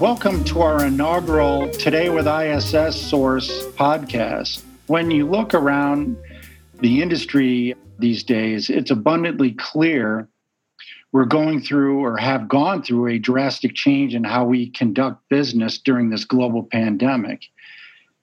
welcome 0.00 0.42
to 0.44 0.62
our 0.62 0.86
inaugural 0.86 1.68
Today 1.72 2.08
with 2.08 2.26
ISS 2.26 2.98
Source 2.98 3.66
podcast. 3.72 4.62
When 4.86 5.10
you 5.10 5.28
look 5.28 5.52
around 5.52 6.16
the 6.80 7.02
industry 7.02 7.74
these 7.98 8.22
days, 8.22 8.70
it's 8.70 8.90
abundantly 8.90 9.52
clear 9.52 10.26
we're 11.12 11.26
going 11.26 11.60
through 11.60 12.02
or 12.02 12.16
have 12.16 12.48
gone 12.48 12.82
through 12.82 13.08
a 13.08 13.18
drastic 13.18 13.74
change 13.74 14.14
in 14.14 14.24
how 14.24 14.46
we 14.46 14.70
conduct 14.70 15.28
business 15.28 15.76
during 15.76 16.08
this 16.08 16.24
global 16.24 16.62
pandemic. 16.62 17.42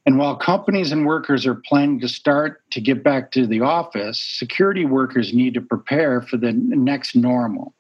And 0.08 0.18
while 0.18 0.36
companies 0.36 0.92
and 0.92 1.06
workers 1.06 1.46
are 1.46 1.54
planning 1.54 2.00
to 2.00 2.10
start 2.10 2.68
to 2.72 2.82
get 2.82 3.04
back 3.04 3.30
to 3.34 3.46
the 3.46 3.62
office, 3.62 4.20
security 4.20 4.86
workers 4.86 5.32
need 5.32 5.54
to 5.54 5.62
prepare 5.62 6.24
for 6.24 6.38
the 6.38 6.54
next 6.54 7.16
normal. 7.16 7.76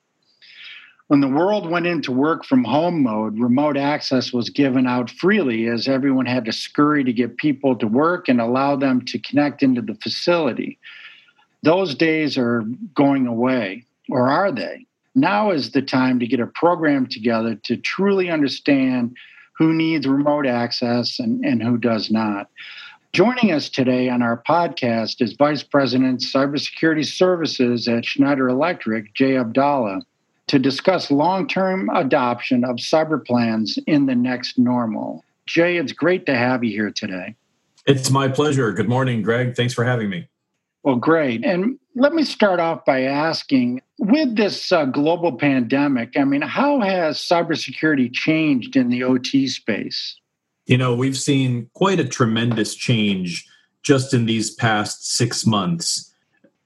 When 1.07 1.21
the 1.21 1.29
world 1.29 1.69
went 1.69 1.87
into 1.87 2.11
work 2.11 2.43
from 2.43 2.65
home 2.65 3.01
mode, 3.01 3.39
remote 3.39 3.77
access 3.77 4.33
was 4.33 4.49
given 4.49 4.85
out 4.85 5.09
freely 5.09 5.67
as 5.67 5.87
everyone 5.87 6.25
had 6.25 6.43
to 6.45 6.51
scurry 6.51 7.05
to 7.05 7.13
get 7.13 7.37
people 7.37 7.77
to 7.77 7.87
work 7.87 8.27
and 8.27 8.41
allow 8.41 8.75
them 8.75 9.05
to 9.05 9.19
connect 9.19 9.63
into 9.63 9.81
the 9.81 9.95
facility. 9.95 10.77
Those 11.63 11.95
days 11.95 12.37
are 12.37 12.65
going 12.93 13.25
away, 13.25 13.85
or 14.09 14.29
are 14.29 14.51
they? 14.51 14.85
Now 15.15 15.51
is 15.51 15.71
the 15.71 15.81
time 15.81 16.19
to 16.19 16.27
get 16.27 16.41
a 16.41 16.47
program 16.47 17.07
together 17.07 17.55
to 17.55 17.77
truly 17.77 18.29
understand 18.29 19.15
who 19.57 19.73
needs 19.73 20.05
remote 20.05 20.45
access 20.45 21.19
and, 21.19 21.43
and 21.45 21.63
who 21.63 21.77
does 21.77 22.11
not. 22.11 22.49
Joining 23.13 23.53
us 23.53 23.69
today 23.69 24.09
on 24.09 24.21
our 24.21 24.43
podcast 24.45 25.21
is 25.21 25.33
Vice 25.33 25.63
President 25.63 26.19
Cybersecurity 26.19 27.05
Services 27.05 27.87
at 27.87 28.03
Schneider 28.03 28.49
Electric, 28.49 29.13
Jay 29.13 29.37
Abdallah 29.37 30.01
to 30.47 30.59
discuss 30.59 31.11
long 31.11 31.47
term 31.47 31.89
adoption 31.89 32.63
of 32.63 32.77
cyber 32.77 33.23
plans 33.23 33.77
in 33.85 34.05
the 34.05 34.15
next 34.15 34.57
normal. 34.57 35.23
Jay, 35.45 35.77
it's 35.77 35.91
great 35.91 36.25
to 36.25 36.35
have 36.35 36.63
you 36.63 36.71
here 36.71 36.91
today. 36.91 37.35
It's 37.85 38.09
my 38.09 38.27
pleasure. 38.27 38.71
Good 38.73 38.89
morning, 38.89 39.21
Greg. 39.21 39.55
Thanks 39.55 39.73
for 39.73 39.85
having 39.85 40.09
me. 40.09 40.27
Well, 40.83 40.97
great. 40.97 41.43
And 41.45 41.77
let 41.95 42.13
me 42.13 42.23
start 42.23 42.59
off 42.59 42.85
by 42.85 43.03
asking 43.03 43.81
with 43.99 44.35
this 44.35 44.71
uh, 44.71 44.85
global 44.85 45.33
pandemic, 45.35 46.13
I 46.15 46.23
mean, 46.23 46.41
how 46.41 46.79
has 46.81 47.17
cybersecurity 47.17 48.13
changed 48.13 48.75
in 48.75 48.89
the 48.89 49.03
OT 49.03 49.47
space? 49.47 50.17
You 50.65 50.77
know, 50.77 50.95
we've 50.95 51.17
seen 51.17 51.69
quite 51.73 51.99
a 51.99 52.07
tremendous 52.07 52.75
change 52.75 53.45
just 53.83 54.13
in 54.13 54.25
these 54.25 54.51
past 54.51 55.15
six 55.15 55.45
months 55.45 56.13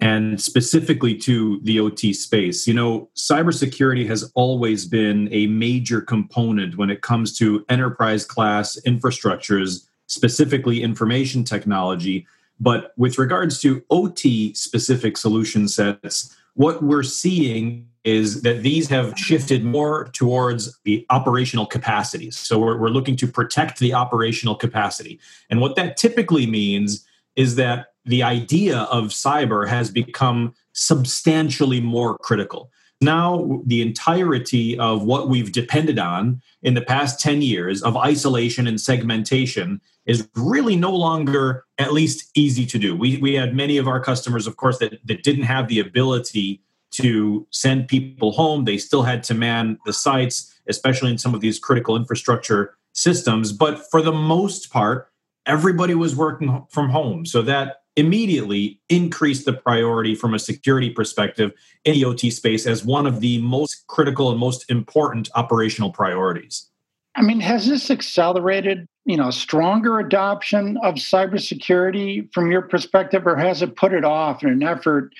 and 0.01 0.41
specifically 0.41 1.15
to 1.15 1.59
the 1.63 1.79
OT 1.79 2.11
space. 2.11 2.65
You 2.65 2.73
know, 2.73 3.09
cybersecurity 3.15 4.07
has 4.07 4.31
always 4.33 4.85
been 4.85 5.29
a 5.31 5.45
major 5.45 6.01
component 6.01 6.75
when 6.75 6.89
it 6.89 7.01
comes 7.01 7.37
to 7.37 7.63
enterprise 7.69 8.25
class 8.25 8.79
infrastructures, 8.85 9.87
specifically 10.07 10.81
information 10.81 11.43
technology. 11.43 12.25
But 12.59 12.93
with 12.97 13.19
regards 13.19 13.61
to 13.61 13.83
OT 13.91 14.55
specific 14.55 15.17
solution 15.17 15.67
sets, 15.67 16.35
what 16.55 16.83
we're 16.83 17.03
seeing 17.03 17.87
is 18.03 18.41
that 18.41 18.63
these 18.63 18.89
have 18.89 19.13
shifted 19.15 19.63
more 19.63 20.09
towards 20.13 20.79
the 20.83 21.05
operational 21.11 21.67
capacities. 21.67 22.35
So 22.35 22.57
we're, 22.57 22.77
we're 22.79 22.89
looking 22.89 23.15
to 23.17 23.27
protect 23.27 23.77
the 23.77 23.93
operational 23.93 24.55
capacity. 24.55 25.19
And 25.51 25.61
what 25.61 25.75
that 25.75 25.97
typically 25.97 26.47
means 26.47 27.05
is 27.35 27.55
that 27.55 27.90
the 28.05 28.23
idea 28.23 28.79
of 28.83 29.05
cyber 29.05 29.67
has 29.67 29.89
become 29.89 30.53
substantially 30.73 31.81
more 31.81 32.17
critical. 32.19 32.71
Now, 33.01 33.61
the 33.65 33.81
entirety 33.81 34.77
of 34.77 35.03
what 35.03 35.27
we've 35.27 35.51
depended 35.51 35.97
on 35.97 36.41
in 36.61 36.75
the 36.75 36.81
past 36.81 37.19
10 37.19 37.41
years 37.41 37.81
of 37.81 37.97
isolation 37.97 38.67
and 38.67 38.79
segmentation 38.79 39.81
is 40.05 40.27
really 40.35 40.75
no 40.75 40.91
longer 40.91 41.65
at 41.79 41.93
least 41.93 42.29
easy 42.35 42.65
to 42.67 42.77
do. 42.77 42.95
We, 42.95 43.17
we 43.17 43.33
had 43.33 43.55
many 43.55 43.77
of 43.77 43.87
our 43.87 43.99
customers, 43.99 44.45
of 44.45 44.57
course, 44.57 44.77
that, 44.79 44.99
that 45.05 45.23
didn't 45.23 45.43
have 45.43 45.67
the 45.67 45.79
ability 45.79 46.61
to 46.91 47.47
send 47.49 47.87
people 47.87 48.33
home. 48.33 48.65
They 48.65 48.77
still 48.77 49.03
had 49.03 49.23
to 49.23 49.33
man 49.33 49.79
the 49.85 49.93
sites, 49.93 50.53
especially 50.67 51.11
in 51.11 51.17
some 51.17 51.33
of 51.33 51.41
these 51.41 51.57
critical 51.57 51.95
infrastructure 51.95 52.75
systems. 52.93 53.51
But 53.51 53.89
for 53.89 54.01
the 54.01 54.11
most 54.11 54.71
part, 54.71 55.09
everybody 55.45 55.95
was 55.95 56.15
working 56.15 56.65
from 56.69 56.89
home. 56.89 57.25
So 57.25 57.41
that 57.43 57.80
immediately 57.95 58.79
increased 58.89 59.45
the 59.45 59.53
priority 59.53 60.15
from 60.15 60.33
a 60.33 60.39
security 60.39 60.89
perspective 60.89 61.51
in 61.83 61.93
the 61.93 62.05
OT 62.05 62.29
space 62.31 62.65
as 62.65 62.85
one 62.85 63.05
of 63.05 63.19
the 63.19 63.39
most 63.41 63.85
critical 63.87 64.29
and 64.29 64.39
most 64.39 64.69
important 64.69 65.29
operational 65.35 65.91
priorities. 65.91 66.69
I 67.15 67.21
mean, 67.21 67.41
has 67.41 67.67
this 67.67 67.91
accelerated, 67.91 68.87
you 69.05 69.17
know, 69.17 69.31
stronger 69.31 69.99
adoption 69.99 70.77
of 70.83 70.95
cybersecurity 70.95 72.33
from 72.33 72.51
your 72.51 72.61
perspective, 72.61 73.27
or 73.27 73.35
has 73.35 73.61
it 73.61 73.75
put 73.75 73.93
it 73.93 74.05
off 74.05 74.43
in 74.43 74.49
an 74.49 74.63
effort 74.63 75.13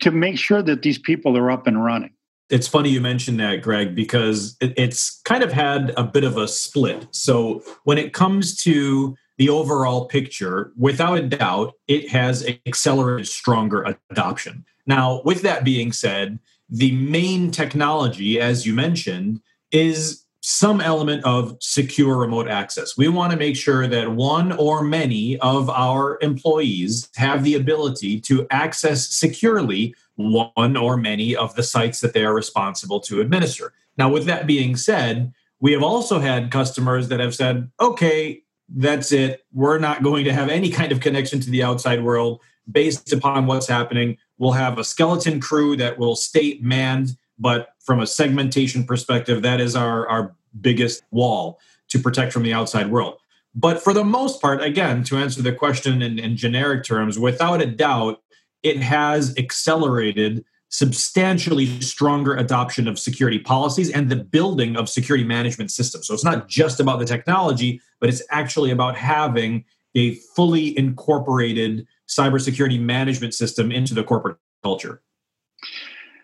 to 0.00 0.10
make 0.10 0.38
sure 0.38 0.62
that 0.62 0.82
these 0.82 0.98
people 0.98 1.36
are 1.36 1.50
up 1.50 1.66
and 1.68 1.84
running? 1.84 2.10
It's 2.50 2.66
funny 2.66 2.88
you 2.88 3.00
mentioned 3.00 3.38
that, 3.40 3.62
Greg, 3.62 3.94
because 3.94 4.56
it's 4.60 5.20
kind 5.22 5.44
of 5.44 5.52
had 5.52 5.92
a 5.96 6.02
bit 6.02 6.24
of 6.24 6.38
a 6.38 6.48
split. 6.48 7.06
So 7.10 7.62
when 7.84 7.98
it 7.98 8.14
comes 8.14 8.56
to 8.62 9.14
the 9.38 9.48
overall 9.48 10.06
picture, 10.06 10.72
without 10.76 11.18
a 11.18 11.22
doubt, 11.22 11.74
it 11.86 12.10
has 12.10 12.46
accelerated 12.66 13.28
stronger 13.28 13.96
adoption. 14.10 14.64
Now, 14.86 15.22
with 15.24 15.42
that 15.42 15.64
being 15.64 15.92
said, 15.92 16.38
the 16.68 16.92
main 16.92 17.50
technology, 17.50 18.40
as 18.40 18.66
you 18.66 18.74
mentioned, 18.74 19.40
is 19.70 20.24
some 20.40 20.80
element 20.80 21.24
of 21.24 21.56
secure 21.60 22.16
remote 22.16 22.48
access. 22.48 22.96
We 22.96 23.08
want 23.08 23.32
to 23.32 23.38
make 23.38 23.56
sure 23.56 23.86
that 23.86 24.12
one 24.12 24.52
or 24.52 24.82
many 24.82 25.38
of 25.38 25.68
our 25.68 26.18
employees 26.20 27.08
have 27.16 27.44
the 27.44 27.54
ability 27.54 28.20
to 28.22 28.46
access 28.50 29.08
securely 29.08 29.94
one 30.16 30.76
or 30.76 30.96
many 30.96 31.36
of 31.36 31.54
the 31.54 31.62
sites 31.62 32.00
that 32.00 32.12
they 32.12 32.24
are 32.24 32.34
responsible 32.34 33.00
to 33.00 33.20
administer. 33.20 33.72
Now, 33.96 34.10
with 34.10 34.24
that 34.26 34.46
being 34.46 34.76
said, 34.76 35.32
we 35.60 35.72
have 35.72 35.82
also 35.82 36.20
had 36.20 36.50
customers 36.50 37.08
that 37.08 37.20
have 37.20 37.34
said, 37.34 37.70
okay, 37.80 38.42
that's 38.68 39.12
it. 39.12 39.44
We're 39.52 39.78
not 39.78 40.02
going 40.02 40.24
to 40.24 40.32
have 40.32 40.48
any 40.48 40.70
kind 40.70 40.92
of 40.92 41.00
connection 41.00 41.40
to 41.40 41.50
the 41.50 41.62
outside 41.62 42.02
world 42.02 42.40
based 42.70 43.12
upon 43.12 43.46
what's 43.46 43.66
happening. 43.66 44.18
We'll 44.36 44.52
have 44.52 44.78
a 44.78 44.84
skeleton 44.84 45.40
crew 45.40 45.76
that 45.76 45.98
will 45.98 46.16
stay 46.16 46.58
manned, 46.60 47.16
but 47.38 47.70
from 47.80 48.00
a 48.00 48.06
segmentation 48.06 48.84
perspective, 48.84 49.42
that 49.42 49.60
is 49.60 49.74
our, 49.74 50.06
our 50.08 50.36
biggest 50.60 51.02
wall 51.10 51.58
to 51.88 51.98
protect 51.98 52.32
from 52.32 52.42
the 52.42 52.52
outside 52.52 52.90
world. 52.90 53.18
But 53.54 53.82
for 53.82 53.92
the 53.92 54.04
most 54.04 54.40
part, 54.42 54.62
again, 54.62 55.02
to 55.04 55.16
answer 55.16 55.42
the 55.42 55.52
question 55.52 56.02
in, 56.02 56.18
in 56.18 56.36
generic 56.36 56.84
terms, 56.84 57.18
without 57.18 57.62
a 57.62 57.66
doubt, 57.66 58.22
it 58.62 58.78
has 58.78 59.36
accelerated 59.38 60.44
substantially 60.70 61.80
stronger 61.80 62.36
adoption 62.36 62.86
of 62.86 62.98
security 62.98 63.38
policies 63.38 63.90
and 63.90 64.10
the 64.10 64.16
building 64.16 64.76
of 64.76 64.88
security 64.88 65.24
management 65.24 65.70
systems. 65.70 66.06
So 66.06 66.14
it's 66.14 66.24
not 66.24 66.48
just 66.48 66.78
about 66.78 66.98
the 66.98 67.06
technology, 67.06 67.80
but 68.00 68.08
it's 68.08 68.22
actually 68.30 68.70
about 68.70 68.96
having 68.96 69.64
a 69.94 70.14
fully 70.36 70.76
incorporated 70.78 71.86
cybersecurity 72.08 72.80
management 72.80 73.34
system 73.34 73.72
into 73.72 73.94
the 73.94 74.04
corporate 74.04 74.36
culture. 74.62 75.00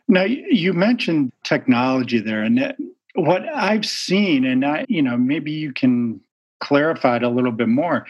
Now, 0.06 0.24
you 0.24 0.74
mentioned 0.74 1.32
technology 1.44 2.20
there, 2.20 2.42
and 2.42 2.74
what 3.14 3.42
I've 3.48 3.86
seen, 3.86 4.44
and 4.44 4.64
I, 4.64 4.84
you 4.88 5.00
know, 5.00 5.16
maybe 5.16 5.50
you 5.50 5.72
can 5.72 6.20
clarify 6.60 7.16
it 7.16 7.22
a 7.22 7.28
little 7.28 7.52
bit 7.52 7.68
more. 7.68 8.06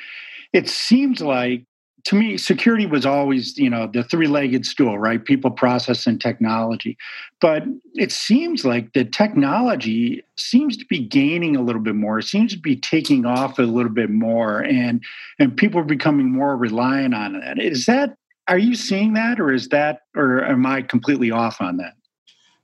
It 0.52 0.68
seems 0.68 1.20
like 1.20 1.64
to 2.04 2.14
me, 2.14 2.36
security 2.36 2.84
was 2.84 3.06
always, 3.06 3.56
you 3.56 3.70
know, 3.70 3.86
the 3.86 4.04
three-legged 4.04 4.66
stool, 4.66 4.98
right? 4.98 5.24
People, 5.24 5.50
process, 5.50 6.06
and 6.06 6.20
technology. 6.20 6.98
But 7.40 7.64
it 7.94 8.12
seems 8.12 8.64
like 8.64 8.92
the 8.92 9.06
technology 9.06 10.22
seems 10.36 10.76
to 10.76 10.84
be 10.84 10.98
gaining 10.98 11.56
a 11.56 11.62
little 11.62 11.80
bit 11.80 11.94
more. 11.94 12.18
It 12.18 12.24
seems 12.24 12.52
to 12.52 12.58
be 12.58 12.76
taking 12.76 13.24
off 13.24 13.58
a 13.58 13.62
little 13.62 13.92
bit 13.92 14.10
more, 14.10 14.60
and 14.60 15.02
and 15.38 15.56
people 15.56 15.80
are 15.80 15.84
becoming 15.84 16.30
more 16.30 16.56
reliant 16.56 17.14
on 17.14 17.40
that. 17.40 17.58
Is 17.58 17.86
that? 17.86 18.16
Are 18.46 18.58
you 18.58 18.74
seeing 18.74 19.14
that, 19.14 19.40
or 19.40 19.50
is 19.50 19.68
that, 19.68 20.02
or 20.14 20.44
am 20.44 20.66
I 20.66 20.82
completely 20.82 21.30
off 21.30 21.62
on 21.62 21.78
that? 21.78 21.94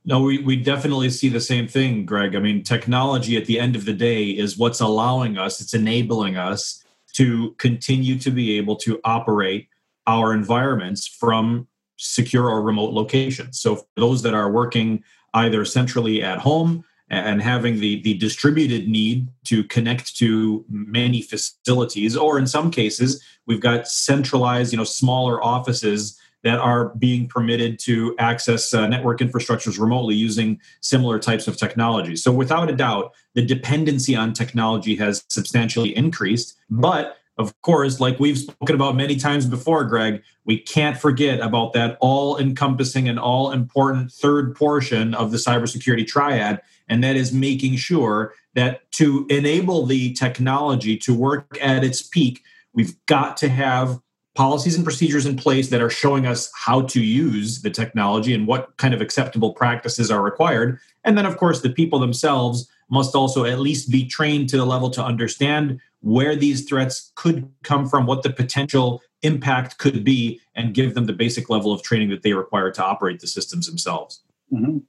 No, 0.05 0.21
we, 0.21 0.37
we 0.39 0.55
definitely 0.55 1.09
see 1.09 1.29
the 1.29 1.41
same 1.41 1.67
thing, 1.67 2.05
Greg. 2.05 2.35
I 2.35 2.39
mean, 2.39 2.63
technology 2.63 3.35
at 3.35 3.45
the 3.45 3.59
end 3.59 3.75
of 3.75 3.85
the 3.85 3.93
day 3.93 4.25
is 4.25 4.57
what's 4.57 4.79
allowing 4.79 5.39
us, 5.39 5.59
it's 5.59 5.73
enabling 5.73 6.37
us 6.37 6.83
to 7.13 7.55
continue 7.57 8.17
to 8.19 8.31
be 8.31 8.57
able 8.57 8.75
to 8.77 8.99
operate 9.03 9.67
our 10.07 10.33
environments 10.33 11.07
from 11.07 11.67
secure 11.97 12.49
or 12.49 12.61
remote 12.61 12.93
locations. 12.93 13.59
So 13.59 13.75
for 13.75 13.85
those 13.97 14.23
that 14.23 14.33
are 14.33 14.51
working 14.51 15.03
either 15.33 15.63
centrally 15.65 16.23
at 16.23 16.39
home 16.39 16.83
and 17.09 17.41
having 17.41 17.79
the, 17.79 18.01
the 18.01 18.13
distributed 18.15 18.87
need 18.87 19.27
to 19.45 19.63
connect 19.65 20.15
to 20.17 20.65
many 20.69 21.21
facilities, 21.21 22.15
or 22.15 22.39
in 22.39 22.47
some 22.47 22.71
cases, 22.71 23.21
we've 23.45 23.59
got 23.59 23.87
centralized, 23.87 24.71
you 24.71 24.77
know, 24.77 24.83
smaller 24.85 25.43
offices 25.43 26.17
that 26.43 26.57
are 26.57 26.89
being 26.95 27.27
permitted 27.27 27.77
to 27.79 28.15
access 28.17 28.73
uh, 28.73 28.87
network 28.87 29.19
infrastructures 29.19 29.79
remotely 29.79 30.15
using 30.15 30.59
similar 30.81 31.19
types 31.19 31.47
of 31.47 31.57
technology. 31.57 32.15
So, 32.15 32.31
without 32.31 32.69
a 32.69 32.75
doubt, 32.75 33.13
the 33.33 33.41
dependency 33.41 34.15
on 34.15 34.33
technology 34.33 34.95
has 34.95 35.23
substantially 35.29 35.95
increased. 35.95 36.57
But 36.69 37.17
of 37.37 37.59
course, 37.61 37.99
like 37.99 38.19
we've 38.19 38.37
spoken 38.37 38.75
about 38.75 38.95
many 38.95 39.15
times 39.15 39.45
before, 39.45 39.83
Greg, 39.85 40.21
we 40.45 40.59
can't 40.59 40.97
forget 40.97 41.39
about 41.39 41.73
that 41.73 41.97
all 41.99 42.37
encompassing 42.37 43.07
and 43.07 43.17
all 43.17 43.51
important 43.51 44.11
third 44.11 44.55
portion 44.55 45.13
of 45.15 45.31
the 45.31 45.37
cybersecurity 45.37 46.05
triad, 46.05 46.61
and 46.87 47.03
that 47.03 47.15
is 47.15 47.33
making 47.33 47.77
sure 47.77 48.33
that 48.53 48.91
to 48.91 49.25
enable 49.29 49.85
the 49.85 50.13
technology 50.13 50.97
to 50.97 51.13
work 51.13 51.57
at 51.61 51.83
its 51.83 52.01
peak, 52.01 52.43
we've 52.73 52.95
got 53.05 53.37
to 53.37 53.49
have 53.49 53.99
policies 54.35 54.75
and 54.75 54.83
procedures 54.83 55.25
in 55.25 55.35
place 55.35 55.69
that 55.69 55.81
are 55.81 55.89
showing 55.89 56.25
us 56.25 56.51
how 56.55 56.81
to 56.81 57.01
use 57.01 57.61
the 57.61 57.69
technology 57.69 58.33
and 58.33 58.47
what 58.47 58.75
kind 58.77 58.93
of 58.93 59.01
acceptable 59.01 59.53
practices 59.53 60.09
are 60.09 60.21
required. 60.21 60.79
And 61.03 61.17
then, 61.17 61.25
of 61.25 61.37
course, 61.37 61.61
the 61.61 61.69
people 61.69 61.99
themselves 61.99 62.69
must 62.91 63.15
also 63.15 63.45
at 63.45 63.59
least 63.59 63.89
be 63.89 64.05
trained 64.05 64.49
to 64.49 64.57
the 64.57 64.65
level 64.65 64.89
to 64.91 65.03
understand 65.03 65.79
where 66.01 66.35
these 66.35 66.67
threats 66.67 67.11
could 67.15 67.49
come 67.63 67.87
from, 67.87 68.05
what 68.05 68.21
the 68.21 68.29
potential 68.29 69.01
impact 69.23 69.77
could 69.77 70.03
be, 70.03 70.39
and 70.55 70.73
give 70.73 70.93
them 70.93 71.05
the 71.05 71.13
basic 71.13 71.49
level 71.49 71.71
of 71.71 71.81
training 71.81 72.09
that 72.09 72.21
they 72.21 72.33
require 72.33 72.71
to 72.71 72.83
operate 72.83 73.19
the 73.19 73.27
systems 73.27 73.67
themselves. 73.67 74.21
Mm-hmm. 74.51 74.79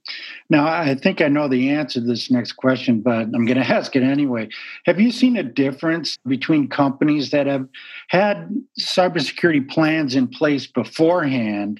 Now, 0.49 0.67
I 0.67 0.95
think 0.95 1.21
I 1.21 1.29
know 1.29 1.47
the 1.47 1.69
answer 1.69 2.01
to 2.01 2.05
this 2.05 2.29
next 2.29 2.53
question, 2.53 2.99
but 2.99 3.21
I'm 3.33 3.45
going 3.45 3.55
to 3.61 3.67
ask 3.67 3.95
it 3.95 4.03
anyway. 4.03 4.49
Have 4.85 4.99
you 4.99 5.11
seen 5.11 5.37
a 5.37 5.43
difference 5.43 6.17
between 6.27 6.67
companies 6.67 7.31
that 7.31 7.47
have 7.47 7.67
had 8.09 8.53
cybersecurity 8.79 9.69
plans 9.69 10.15
in 10.15 10.27
place 10.27 10.67
beforehand 10.67 11.79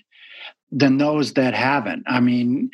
than 0.71 0.97
those 0.97 1.33
that 1.33 1.53
haven't? 1.53 2.03
I 2.07 2.21
mean, 2.21 2.69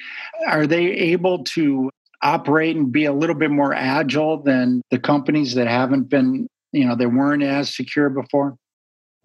are 0.48 0.68
they 0.68 0.86
able 0.86 1.44
to 1.46 1.90
operate 2.22 2.76
and 2.76 2.92
be 2.92 3.06
a 3.06 3.14
little 3.14 3.36
bit 3.36 3.52
more 3.52 3.74
agile 3.74 4.42
than 4.42 4.82
the 4.92 5.00
companies 5.00 5.56
that 5.56 5.68
haven't 5.68 6.04
been, 6.04 6.48
you 6.72 6.86
know, 6.86 6.96
they 6.96 7.06
weren't 7.06 7.44
as 7.44 7.74
secure 7.74 8.10
before? 8.10 8.56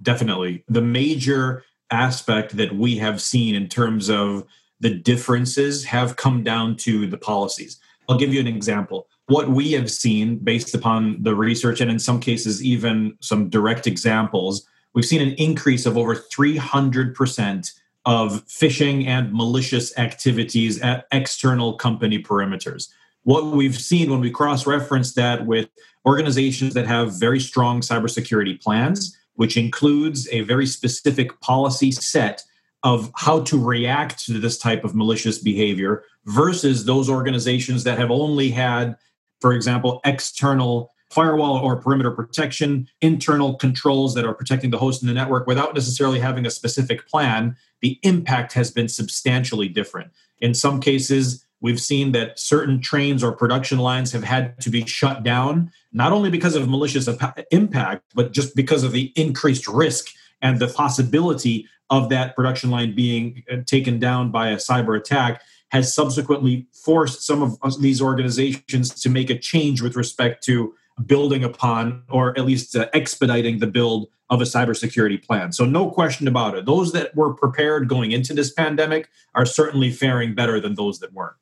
Definitely. 0.03 0.65
The 0.69 0.83
major 0.83 1.65
aspect 1.91 2.57
that 2.57 2.75
we 2.75 2.97
have 2.99 3.21
seen 3.21 3.55
in 3.55 3.69
terms 3.69 4.09
of 4.09 4.45
the 4.81 4.91
differences 4.91 5.85
have 5.85 6.17
come 6.17 6.43
down 6.43 6.77
to 6.77 7.07
the 7.07 7.19
policies. 7.19 7.79
I'll 8.09 8.19
give 8.19 8.35
you 8.35 8.41
an 8.41 8.47
example. 8.47 9.09
What 9.27 9.49
we 9.49 9.73
have 9.73 9.91
seen 9.91 10.37
based 10.37 10.75
upon 10.75 11.23
the 11.23 11.35
research, 11.35 11.81
and 11.81 11.91
in 11.91 11.99
some 11.99 12.21
cases, 12.21 12.63
even 12.63 13.17
some 13.21 13.49
direct 13.49 13.87
examples, 13.87 14.67
we've 14.95 15.07
seen 15.07 15.23
an 15.23 15.35
increase 15.35 15.87
of 15.87 15.97
over 15.97 16.15
300% 16.15 17.73
of 18.07 18.45
phishing 18.47 19.07
and 19.07 19.33
malicious 19.33 19.97
activities 19.99 20.81
at 20.81 21.07
external 21.13 21.75
company 21.75 22.23
perimeters. 22.23 22.89
What 23.23 23.47
we've 23.47 23.79
seen 23.79 24.11
when 24.11 24.21
we 24.21 24.31
cross 24.31 24.67
reference 24.67 25.15
that 25.15 25.47
with 25.47 25.69
organizations 26.07 26.75
that 26.75 26.87
have 26.87 27.19
very 27.19 27.41
strong 27.41 27.81
cybersecurity 27.81 28.61
plans, 28.61 29.17
which 29.35 29.57
includes 29.57 30.29
a 30.31 30.43
very 30.43 30.67
specific 30.67 31.41
policy 31.41 31.91
set 31.91 32.43
of 32.83 33.11
how 33.17 33.41
to 33.41 33.59
react 33.59 34.25
to 34.27 34.39
this 34.39 34.59
type 34.59 34.85
of 34.85 34.95
malicious 34.95 35.39
behavior 35.39 36.05
versus 36.27 36.85
those 36.85 37.09
organizations 37.09 37.85
that 37.85 37.99
have 37.99 38.11
only 38.11 38.51
had, 38.51 38.97
for 39.41 39.55
example, 39.55 40.01
external 40.05 40.93
firewall 41.15 41.57
or 41.57 41.77
perimeter 41.77 42.11
protection, 42.11 42.89
internal 43.01 43.55
controls 43.55 44.15
that 44.15 44.25
are 44.25 44.35
protecting 44.35 44.71
the 44.71 44.79
host 44.79 45.03
in 45.03 45.09
the 45.09 45.15
network 45.15 45.47
without 45.47 45.75
necessarily 45.75 46.19
having 46.19 46.45
a 46.45 46.51
specific 46.51 47.07
plan, 47.07 47.57
the 47.81 47.99
impact 48.03 48.53
has 48.53 48.71
been 48.71 48.89
substantially 48.89 49.69
different. 49.69 50.11
In 50.41 50.55
some 50.55 50.81
cases, 50.81 51.45
we've 51.61 51.81
seen 51.81 52.13
that 52.13 52.39
certain 52.39 52.81
trains 52.81 53.23
or 53.23 53.33
production 53.33 53.79
lines 53.79 54.13
have 54.13 54.25
had 54.25 54.61
to 54.61 54.71
be 54.71 54.85
shut 54.85 55.23
down, 55.23 55.71
not 55.93 56.13
only 56.13 56.31
because 56.31 56.57
of 56.57 56.69
malicious 56.69 57.09
impact, 57.51 58.03
but 58.15 58.33
just 58.33 58.57
because 58.57 58.85
of 58.85 58.93
the 58.93 59.13
increased 59.17 59.69
risk 59.69 60.09
and 60.43 60.59
the 60.59 60.69
possibility 60.69 61.67
of 61.91 62.09
that 62.09 62.35
production 62.35 62.71
line 62.71 62.95
being 62.95 63.45
uh, 63.51 63.57
taken 63.67 63.99
down 63.99 64.31
by 64.31 64.49
a 64.49 64.57
cyber 64.57 64.99
attack 64.99 65.43
has 65.71 65.95
subsequently 65.95 66.67
forced 66.73 67.23
some 67.23 67.43
of 67.43 67.81
these 67.81 68.01
organizations 68.01 68.91
to 69.03 69.09
make 69.09 69.31
a 69.31 69.39
change 69.39 69.83
with 69.83 69.97
respect 69.97 70.45
to 70.45 70.75
building 71.07 71.45
upon 71.45 72.03
or 72.09 72.37
at 72.39 72.45
least 72.45 72.77
uh, 72.77 72.89
expediting 72.93 73.59
the 73.59 73.67
build 73.67 74.09
of 74.31 74.41
a 74.41 74.45
cybersecurity 74.45 75.23
plan. 75.23 75.53
So, 75.53 75.65
no 75.65 75.91
question 75.91 76.27
about 76.29 76.57
it. 76.57 76.65
Those 76.65 76.93
that 76.93 77.15
were 77.15 77.35
prepared 77.35 77.89
going 77.89 78.13
into 78.13 78.33
this 78.33 78.53
pandemic 78.53 79.09
are 79.35 79.47
certainly 79.47 79.91
faring 79.91 80.35
better 80.35 80.61
than 80.61 80.75
those 80.75 81.01
that 81.01 81.13
weren't. 81.13 81.37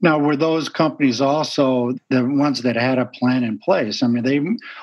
Now, 0.00 0.18
were 0.18 0.36
those 0.36 0.68
companies 0.68 1.20
also 1.20 1.94
the 2.10 2.24
ones 2.24 2.62
that 2.62 2.76
had 2.76 2.98
a 2.98 3.06
plan 3.06 3.42
in 3.42 3.58
place? 3.58 4.02
I 4.02 4.06
mean, 4.06 4.22
they 4.22 4.40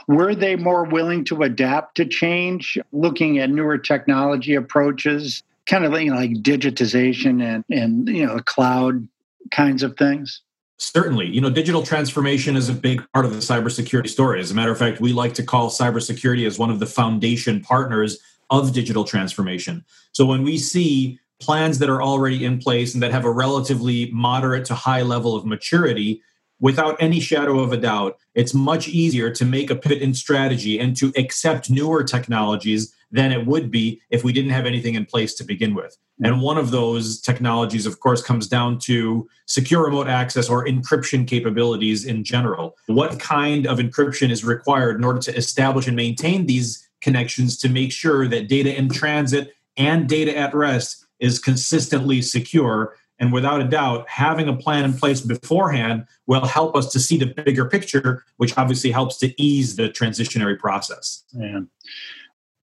were 0.08 0.36
they 0.36 0.56
more 0.56 0.84
willing 0.84 1.24
to 1.26 1.44
adapt 1.44 1.96
to 1.98 2.06
change, 2.06 2.78
looking 2.92 3.40
at 3.40 3.50
newer 3.50 3.78
technology 3.78 4.56
approaches, 4.56 5.44
kind 5.68 5.86
of 5.86 5.92
know, 5.92 6.16
like 6.16 6.32
digitization 6.34 7.42
and 7.42 7.64
and 7.70 8.10
you 8.10 8.26
know 8.26 8.40
cloud 8.40 9.08
kinds 9.52 9.84
of 9.84 9.98
things. 9.98 10.42
Certainly, 10.78 11.28
you 11.28 11.40
know, 11.40 11.50
digital 11.50 11.84
transformation 11.84 12.58
is 12.58 12.68
a 12.68 12.74
big 12.74 13.02
part 13.14 13.26
of 13.26 13.32
the 13.32 13.38
cybersecurity 13.38 14.10
story. 14.10 14.42
As 14.42 14.52
a 14.52 14.54
matter 14.54 14.72
of 14.72 14.78
fact, 14.78 15.00
we 15.00 15.14
like 15.14 15.34
to 15.36 15.44
call 15.44 15.70
cybersecurity 15.70 16.46
as 16.46 16.60
one 16.60 16.70
of 16.70 16.80
the 16.80 16.86
foundation 16.86 17.62
partners 17.62 18.20
of 18.50 18.74
digital 18.74 19.06
transformation. 19.06 19.86
So 20.12 20.26
when 20.26 20.44
we 20.44 20.58
see 20.58 21.20
plans 21.40 21.80
that 21.80 21.90
are 21.90 22.02
already 22.02 22.46
in 22.46 22.60
place 22.60 22.94
and 22.94 23.04
that 23.04 23.12
have 23.12 23.26
a 23.26 23.32
relatively 23.32 24.12
moderate 24.12 24.66
to 24.66 24.76
high 24.76 25.02
level 25.02 25.36
of 25.36 25.46
maturity, 25.46 26.22
without 26.60 26.96
any 27.02 27.20
shadow 27.20 27.60
of 27.60 27.74
a 27.74 27.78
doubt, 27.78 28.18
it's 28.34 28.54
much 28.54 28.88
easier 28.88 29.30
to 29.32 29.46
make 29.46 29.70
a 29.70 29.76
pivot 29.76 30.02
in 30.02 30.14
strategy 30.14 30.80
and 30.80 30.96
to 30.98 31.12
accept 31.18 31.70
newer 31.70 32.04
technologies 32.04 32.95
than 33.12 33.32
it 33.32 33.46
would 33.46 33.72
be 33.72 34.02
if 34.10 34.24
we 34.24 34.34
didn't 34.34 34.52
have 34.52 34.66
anything 34.66 34.96
in 34.96 35.06
place 35.06 35.34
to 35.36 35.44
begin 35.44 35.74
with. 35.74 35.98
And 36.24 36.42
one 36.42 36.58
of 36.58 36.72
those 36.72 37.20
technologies, 37.20 37.86
of 37.86 38.00
course, 38.00 38.22
comes 38.22 38.48
down 38.48 38.80
to 38.80 39.28
secure 39.48 39.84
remote 39.84 40.08
access 40.08 40.50
or 40.50 40.66
encryption 40.66 41.28
capabilities 41.28 42.06
in 42.06 42.24
general. 42.24 42.78
What 42.88 43.20
kind 43.20 43.68
of 43.68 43.80
encryption 43.80 44.32
is 44.32 44.46
required 44.46 44.96
in 44.96 45.04
order 45.04 45.20
to 45.20 45.36
establish 45.36 45.88
and 45.88 45.96
maintain 45.96 46.46
these 46.46 46.88
connections 47.02 47.58
to 47.58 47.70
make 47.70 47.92
sure 47.92 48.28
that 48.30 48.48
data 48.48 48.76
in 48.76 48.90
transit 48.90 49.54
and 49.76 50.08
data 50.08 50.36
at 50.36 50.54
rest 50.56 51.06
is 51.20 51.38
consistently 51.38 52.22
secure. 52.22 52.96
And 53.20 53.34
without 53.34 53.62
a 53.62 53.66
doubt, 53.66 54.08
having 54.10 54.48
a 54.48 54.56
plan 54.56 54.86
in 54.86 54.94
place 54.94 55.20
beforehand 55.20 56.06
will 56.28 56.46
help 56.46 56.76
us 56.78 56.92
to 56.94 57.00
see 57.00 57.18
the 57.18 57.28
bigger 57.28 57.66
picture, 57.66 58.24
which 58.38 58.58
obviously 58.58 58.92
helps 58.92 59.18
to 59.18 59.42
ease 59.42 59.76
the 59.76 59.90
transitionary 59.90 60.58
process. 60.58 61.24
Yeah. 61.34 61.62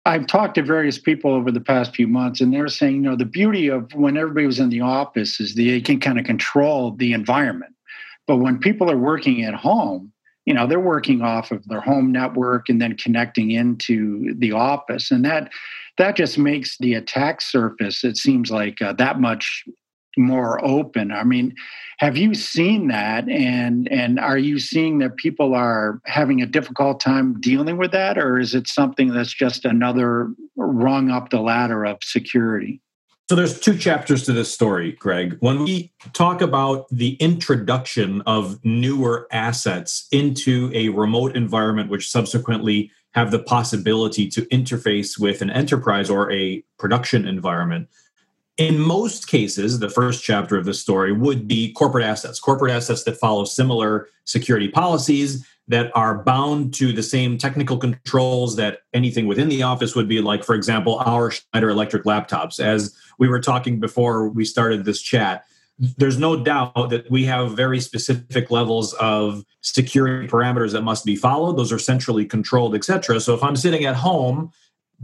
I've 0.04 0.26
talked 0.26 0.56
to 0.56 0.62
various 0.62 0.99
people 0.99 1.32
over 1.32 1.52
the 1.52 1.61
past 1.61 1.94
few 1.94 2.09
months, 2.09 2.40
and 2.40 2.52
they're 2.52 2.68
saying, 2.68 2.97
you 2.97 3.02
know, 3.02 3.16
the 3.16 3.25
beauty 3.25 3.68
of 3.68 3.92
when 3.94 4.16
everybody 4.16 4.47
was 4.47 4.59
in 4.59 4.68
the 4.68 4.80
office 4.80 5.38
is 5.38 5.54
they 5.54 5.80
can 5.80 6.00
kind 6.00 6.18
of 6.18 6.25
control 6.25 6.92
the 6.92 7.12
environment. 7.12 7.75
But 8.26 8.38
when 8.38 8.59
people 8.59 8.90
are 8.90 8.99
working 8.99 9.44
at 9.44 9.54
home, 9.54 10.12
you 10.44 10.54
know, 10.54 10.66
they're 10.66 10.80
working 10.80 11.23
off 11.23 11.52
of 11.52 11.66
their 11.68 11.80
home 11.80 12.11
network 12.11 12.68
and 12.68 12.82
then 12.82 12.97
connecting 12.97 13.52
into 13.52 14.35
the 14.38 14.52
office. 14.52 15.12
And 15.12 15.25
that 15.25 15.52
that 15.99 16.16
just 16.16 16.38
makes 16.38 16.78
the 16.78 16.94
attack 16.94 17.40
surface, 17.40 18.02
it 18.02 18.16
seems 18.16 18.50
like, 18.50 18.80
uh, 18.80 18.94
that 18.94 19.21
much 19.21 19.64
more 20.16 20.64
open. 20.64 21.11
I 21.12 21.25
mean, 21.25 21.54
have 21.99 22.16
you 22.16 22.35
seen 22.35 22.88
that 22.88 23.28
and 23.28 23.90
and 23.90 24.19
are 24.19 24.38
you 24.38 24.59
seeing 24.59 24.99
that 24.99 25.16
people 25.16 25.54
are 25.54 26.00
having 26.04 26.42
a 26.42 26.47
difficult 26.47 27.00
time 27.00 27.40
dealing 27.40 27.76
with 27.76 27.92
that 27.92 28.19
or 28.19 28.38
is 28.38 28.54
it 28.54 28.69
something 28.69 29.09
that's 29.09 29.33
just 29.33 29.64
another 29.64 30.33
rung 30.57 31.11
up 31.11 31.31
the 31.31 31.40
ladder 31.40 31.85
of 31.85 31.99
security? 32.02 32.81
So 33.28 33.37
there's 33.37 33.59
two 33.59 33.78
chapters 33.78 34.25
to 34.25 34.33
this 34.33 34.52
story, 34.52 34.92
Greg. 34.92 35.37
When 35.40 35.62
we 35.64 35.92
talk 36.12 36.42
about 36.42 36.87
the 36.90 37.14
introduction 37.14 38.21
of 38.26 38.62
newer 38.62 39.26
assets 39.33 40.07
into 40.12 40.71
a 40.75 40.90
remote 40.90 41.35
environment 41.35 41.88
which 41.88 42.11
subsequently 42.11 42.90
have 43.14 43.31
the 43.31 43.38
possibility 43.38 44.28
to 44.28 44.42
interface 44.47 45.19
with 45.19 45.42
an 45.42 45.50
enterprise 45.50 46.11
or 46.11 46.31
a 46.33 46.62
production 46.78 47.26
environment. 47.26 47.88
In 48.62 48.78
most 48.78 49.26
cases, 49.26 49.81
the 49.81 49.90
first 49.90 50.23
chapter 50.23 50.57
of 50.57 50.64
the 50.64 50.73
story 50.73 51.12
would 51.12 51.49
be 51.49 51.73
corporate 51.73 52.04
assets, 52.04 52.38
corporate 52.38 52.71
assets 52.71 53.02
that 53.02 53.16
follow 53.16 53.45
similar 53.45 54.07
security 54.25 54.69
policies 54.69 55.45
that 55.66 55.90
are 55.97 56.23
bound 56.23 56.73
to 56.75 56.92
the 56.92 57.02
same 57.02 57.38
technical 57.38 57.76
controls 57.76 58.54
that 58.54 58.83
anything 58.95 59.26
within 59.26 59.49
the 59.49 59.64
office 59.64 59.97
would 59.97 60.07
be 60.07 60.21
like, 60.21 60.45
for 60.45 60.54
example, 60.54 61.02
our 61.04 61.33
Schneider 61.33 61.71
electric 61.71 62.04
laptops. 62.04 62.61
As 62.61 62.97
we 63.19 63.26
were 63.26 63.40
talking 63.40 63.81
before 63.81 64.28
we 64.28 64.45
started 64.45 64.85
this 64.85 65.02
chat, 65.02 65.45
there's 65.99 66.19
no 66.19 66.40
doubt 66.40 66.90
that 66.90 67.11
we 67.11 67.25
have 67.25 67.57
very 67.57 67.81
specific 67.81 68.52
levels 68.52 68.92
of 68.95 69.45
security 69.62 70.28
parameters 70.28 70.71
that 70.71 70.83
must 70.83 71.04
be 71.04 71.16
followed 71.16 71.57
those 71.57 71.73
are 71.73 71.78
centrally 71.78 72.25
controlled 72.26 72.75
etc 72.75 73.19
so 73.19 73.35
if 73.35 73.42
i'm 73.42 73.57
sitting 73.57 73.85
at 73.85 73.97
home 73.97 74.52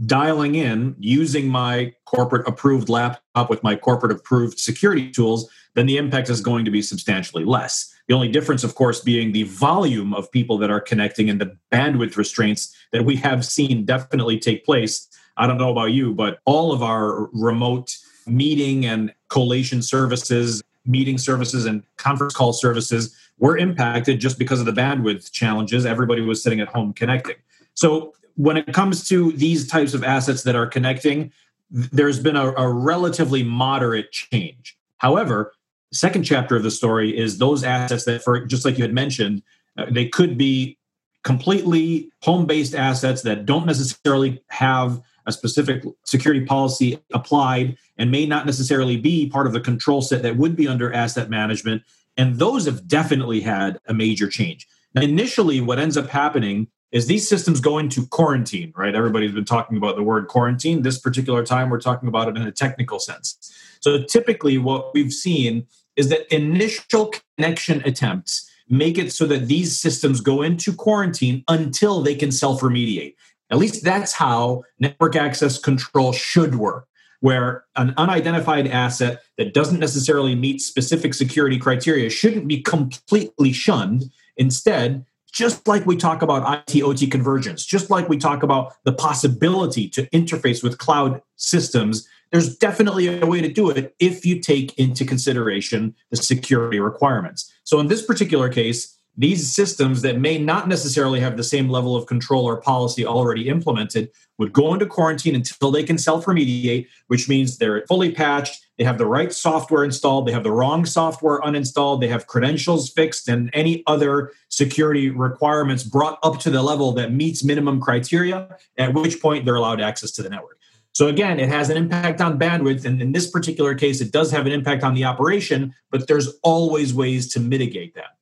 dialing 0.05 0.55
in 0.55 0.95
using 0.99 1.47
my 1.47 1.93
corporate 2.05 2.47
approved 2.47 2.89
laptop 2.89 3.49
with 3.49 3.63
my 3.63 3.75
corporate 3.75 4.11
approved 4.11 4.59
security 4.59 5.11
tools, 5.11 5.49
then 5.75 5.85
the 5.85 5.97
impact 5.97 6.29
is 6.29 6.41
going 6.41 6.65
to 6.65 6.71
be 6.71 6.81
substantially 6.81 7.43
less. 7.43 7.93
The 8.07 8.15
only 8.15 8.29
difference, 8.29 8.63
of 8.63 8.75
course, 8.75 9.01
being 9.01 9.31
the 9.31 9.43
volume 9.43 10.13
of 10.13 10.31
people 10.31 10.57
that 10.59 10.71
are 10.71 10.81
connecting 10.81 11.29
and 11.29 11.39
the 11.39 11.55
bandwidth 11.71 12.17
restraints 12.17 12.75
that 12.91 13.05
we 13.05 13.15
have 13.17 13.45
seen 13.45 13.85
definitely 13.85 14.39
take 14.39 14.65
place. 14.65 15.07
I 15.37 15.47
don't 15.47 15.57
know 15.57 15.71
about 15.71 15.91
you, 15.91 16.13
but 16.13 16.39
all 16.45 16.71
of 16.71 16.81
our 16.81 17.29
remote 17.33 17.95
meeting 18.25 18.85
and 18.85 19.13
collation 19.29 19.81
services, 19.81 20.61
meeting 20.85 21.17
services, 21.17 21.65
and 21.65 21.83
conference 21.97 22.33
call 22.33 22.53
services 22.53 23.15
were 23.37 23.57
impacted 23.57 24.19
just 24.19 24.39
because 24.39 24.59
of 24.59 24.65
the 24.65 24.73
bandwidth 24.73 25.31
challenges. 25.31 25.85
Everybody 25.85 26.21
was 26.21 26.41
sitting 26.41 26.59
at 26.59 26.67
home 26.67 26.93
connecting. 26.93 27.35
So 27.73 28.13
when 28.39 28.55
it 28.55 28.71
comes 28.71 29.05
to 29.09 29.33
these 29.33 29.67
types 29.67 29.93
of 29.93 30.01
assets 30.01 30.43
that 30.43 30.55
are 30.55 30.65
connecting, 30.65 31.29
there's 31.69 32.21
been 32.21 32.37
a, 32.37 32.53
a 32.53 32.71
relatively 32.71 33.43
moderate 33.43 34.13
change. 34.13 34.77
However, 34.99 35.51
second 35.91 36.23
chapter 36.23 36.55
of 36.55 36.63
the 36.63 36.71
story 36.71 37.17
is 37.17 37.37
those 37.37 37.65
assets 37.65 38.05
that, 38.05 38.23
for 38.23 38.45
just 38.45 38.63
like 38.63 38.77
you 38.77 38.83
had 38.85 38.93
mentioned, 38.93 39.43
uh, 39.77 39.87
they 39.91 40.07
could 40.07 40.37
be 40.37 40.77
completely 41.23 42.09
home-based 42.21 42.73
assets 42.73 43.23
that 43.23 43.45
don't 43.45 43.65
necessarily 43.65 44.41
have 44.47 45.01
a 45.25 45.33
specific 45.33 45.83
security 46.05 46.45
policy 46.45 46.97
applied 47.13 47.77
and 47.97 48.09
may 48.09 48.25
not 48.25 48.45
necessarily 48.45 48.95
be 48.95 49.27
part 49.27 49.47
of 49.47 49.51
the 49.53 49.59
control 49.59 50.01
set 50.01 50.21
that 50.21 50.37
would 50.37 50.55
be 50.55 50.65
under 50.65 50.93
asset 50.93 51.29
management. 51.29 51.83
And 52.15 52.39
those 52.39 52.65
have 52.67 52.87
definitely 52.87 53.41
had 53.41 53.81
a 53.87 53.93
major 53.93 54.29
change. 54.29 54.65
Now, 54.95 55.01
initially, 55.01 55.59
what 55.59 55.77
ends 55.77 55.97
up 55.97 56.07
happening 56.07 56.69
is 56.91 57.07
these 57.07 57.27
systems 57.27 57.59
go 57.59 57.77
into 57.77 58.05
quarantine, 58.07 58.73
right? 58.75 58.95
Everybody's 58.95 59.31
been 59.31 59.45
talking 59.45 59.77
about 59.77 59.95
the 59.95 60.03
word 60.03 60.27
quarantine. 60.27 60.81
This 60.81 60.97
particular 60.97 61.45
time, 61.45 61.69
we're 61.69 61.79
talking 61.79 62.09
about 62.09 62.27
it 62.27 62.35
in 62.35 62.43
a 62.43 62.51
technical 62.51 62.99
sense. 62.99 63.53
So 63.79 64.03
typically, 64.03 64.57
what 64.57 64.93
we've 64.93 65.13
seen 65.13 65.67
is 65.95 66.09
that 66.09 66.33
initial 66.33 67.13
connection 67.37 67.81
attempts 67.85 68.49
make 68.69 68.97
it 68.97 69.11
so 69.11 69.25
that 69.25 69.47
these 69.47 69.77
systems 69.77 70.21
go 70.21 70.41
into 70.41 70.73
quarantine 70.73 71.43
until 71.47 72.01
they 72.01 72.15
can 72.15 72.31
self 72.31 72.61
remediate. 72.61 73.15
At 73.51 73.57
least 73.57 73.83
that's 73.83 74.13
how 74.13 74.63
network 74.79 75.15
access 75.15 75.57
control 75.57 76.11
should 76.11 76.55
work, 76.55 76.87
where 77.19 77.65
an 77.75 77.93
unidentified 77.97 78.67
asset 78.67 79.21
that 79.37 79.53
doesn't 79.53 79.79
necessarily 79.79 80.35
meet 80.35 80.61
specific 80.61 81.13
security 81.13 81.57
criteria 81.57 82.09
shouldn't 82.09 82.47
be 82.47 82.61
completely 82.61 83.51
shunned. 83.51 84.11
Instead, 84.37 85.05
just 85.31 85.67
like 85.67 85.85
we 85.85 85.95
talk 85.95 86.21
about 86.21 86.63
IT 86.69 86.81
OT 86.83 87.07
convergence, 87.07 87.65
just 87.65 87.89
like 87.89 88.09
we 88.09 88.17
talk 88.17 88.43
about 88.43 88.73
the 88.83 88.93
possibility 88.93 89.87
to 89.89 90.07
interface 90.09 90.63
with 90.63 90.77
cloud 90.77 91.21
systems, 91.35 92.07
there's 92.31 92.57
definitely 92.57 93.21
a 93.21 93.25
way 93.25 93.41
to 93.41 93.51
do 93.51 93.69
it 93.69 93.95
if 93.99 94.25
you 94.25 94.39
take 94.39 94.77
into 94.77 95.05
consideration 95.05 95.95
the 96.11 96.17
security 96.17 96.79
requirements. 96.79 97.51
So 97.63 97.79
in 97.79 97.87
this 97.87 98.05
particular 98.05 98.49
case, 98.49 98.98
these 99.19 99.53
systems 99.53 100.01
that 100.01 100.17
may 100.17 100.37
not 100.37 100.69
necessarily 100.69 101.19
have 101.19 101.35
the 101.35 101.43
same 101.43 101.69
level 101.69 101.93
of 101.93 102.05
control 102.05 102.45
or 102.45 102.61
policy 102.61 103.05
already 103.05 103.49
implemented 103.49 104.09
would 104.37 104.53
go 104.53 104.73
into 104.73 104.85
quarantine 104.85 105.35
until 105.35 105.71
they 105.71 105.83
can 105.83 105.97
self 105.97 106.23
remediate, 106.23 106.87
which 107.07 107.27
means 107.27 107.57
they're 107.57 107.85
fully 107.85 108.13
patched, 108.13 108.65
they 108.77 108.85
have 108.85 108.97
the 108.97 109.05
right 109.05 109.33
software 109.33 109.83
installed, 109.83 110.25
they 110.25 110.31
have 110.31 110.45
the 110.45 110.51
wrong 110.53 110.85
software 110.85 111.41
uninstalled, 111.41 111.99
they 111.99 112.07
have 112.07 112.27
credentials 112.27 112.89
fixed, 112.91 113.27
and 113.27 113.49
any 113.51 113.83
other 113.87 114.31
security 114.47 115.09
requirements 115.09 115.83
brought 115.83 116.17
up 116.23 116.39
to 116.39 116.49
the 116.49 116.63
level 116.63 116.93
that 116.93 117.11
meets 117.11 117.43
minimum 117.43 117.81
criteria, 117.81 118.57
at 118.77 118.93
which 118.93 119.21
point 119.21 119.43
they're 119.43 119.55
allowed 119.55 119.81
access 119.81 120.11
to 120.11 120.23
the 120.23 120.29
network. 120.29 120.57
So 120.93 121.07
again, 121.07 121.41
it 121.41 121.49
has 121.49 121.69
an 121.69 121.75
impact 121.75 122.21
on 122.21 122.39
bandwidth. 122.39 122.85
And 122.85 123.01
in 123.01 123.11
this 123.11 123.29
particular 123.29 123.75
case, 123.75 123.99
it 123.99 124.13
does 124.13 124.31
have 124.31 124.45
an 124.45 124.53
impact 124.53 124.83
on 124.83 124.93
the 124.93 125.03
operation, 125.03 125.73
but 125.91 126.07
there's 126.07 126.29
always 126.41 126.93
ways 126.93 127.31
to 127.33 127.41
mitigate 127.41 127.95
that. 127.95 128.15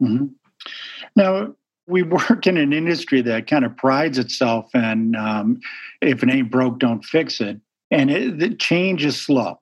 Mm-hmm. 0.00 0.26
Now, 1.16 1.54
we 1.86 2.02
work 2.02 2.46
in 2.46 2.56
an 2.58 2.72
industry 2.72 3.22
that 3.22 3.46
kind 3.46 3.64
of 3.64 3.76
prides 3.76 4.18
itself 4.18 4.74
in 4.74 5.16
um, 5.16 5.60
if 6.02 6.22
it 6.22 6.30
ain't 6.30 6.50
broke, 6.50 6.78
don't 6.78 7.04
fix 7.04 7.40
it. 7.40 7.58
And 7.90 8.10
it, 8.10 8.38
the 8.38 8.54
change 8.54 9.04
is 9.04 9.20
slow. 9.20 9.58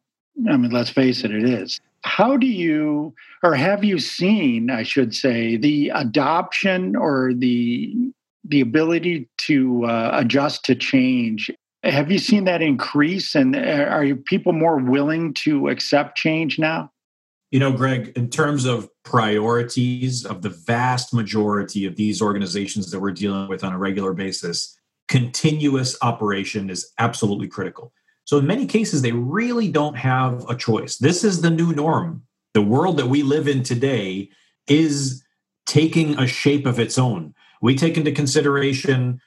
I 0.51 0.57
mean, 0.57 0.71
let's 0.71 0.91
face 0.91 1.25
it, 1.25 1.31
it 1.31 1.45
is. 1.45 1.81
How 2.03 2.37
do 2.37 2.47
you, 2.47 3.15
or 3.43 3.55
have 3.55 3.83
you 3.83 3.99
seen, 3.99 4.71
I 4.71 4.83
should 4.83 5.15
say, 5.15 5.57
the 5.57 5.91
adoption 5.91 6.95
or 6.95 7.33
the 7.35 8.13
the 8.49 8.61
ability 8.61 9.29
to 9.39 9.85
uh, 9.87 10.11
adjust 10.15 10.65
to 10.67 10.77
change? 10.77 11.51
Have 11.83 12.13
you 12.13 12.19
seen 12.19 12.45
that 12.45 12.63
increase, 12.63 13.35
and 13.35 13.57
uh, 13.57 13.59
are 13.59 14.15
people 14.15 14.53
more 14.53 14.77
willing 14.79 15.35
to 15.35 15.69
accept 15.69 16.17
change 16.17 16.59
now? 16.59 16.93
You 17.51 17.61
know, 17.61 17.73
Greg, 17.73 18.13
in 18.17 18.29
terms 18.29 18.65
of 18.65 18.89
priorities 19.05 20.27
of 20.27 20.43
the 20.43 20.51
vast 20.51 21.15
majority 21.15 21.87
of 21.87 21.97
these 21.97 22.21
organizations 22.21 22.91
that 22.91 23.01
we're 23.01 23.13
dealing 23.13 23.49
with 23.49 23.63
on 23.63 23.73
a 23.73 23.79
regular 23.79 24.13
basis, 24.13 24.77
continuous 25.09 25.97
operation 26.03 26.71
is 26.71 26.93
absolutely 26.99 27.47
critical. 27.47 27.93
So, 28.25 28.39
in 28.39 28.47
many 28.47 28.67
cases, 28.67 29.03
they 29.03 29.13
really 29.13 29.71
don't 29.71 29.97
have 29.97 30.45
a 30.49 30.57
choice. 30.57 30.97
This 30.97 31.23
is 31.23 31.41
the 31.41 31.51
new 31.51 31.73
norm. 31.73 32.25
The 32.55 32.63
world 32.63 32.97
that 32.97 33.07
we 33.07 33.23
live 33.23 33.47
in 33.47 33.63
today 33.63 34.31
is 34.67 35.23
taking 35.67 36.19
a 36.19 36.27
shape 36.27 36.67
of 36.67 36.81
its 36.81 36.99
own. 36.99 37.35
We 37.63 37.77
take 37.77 37.97
into 37.97 38.11
consideration 38.11 39.21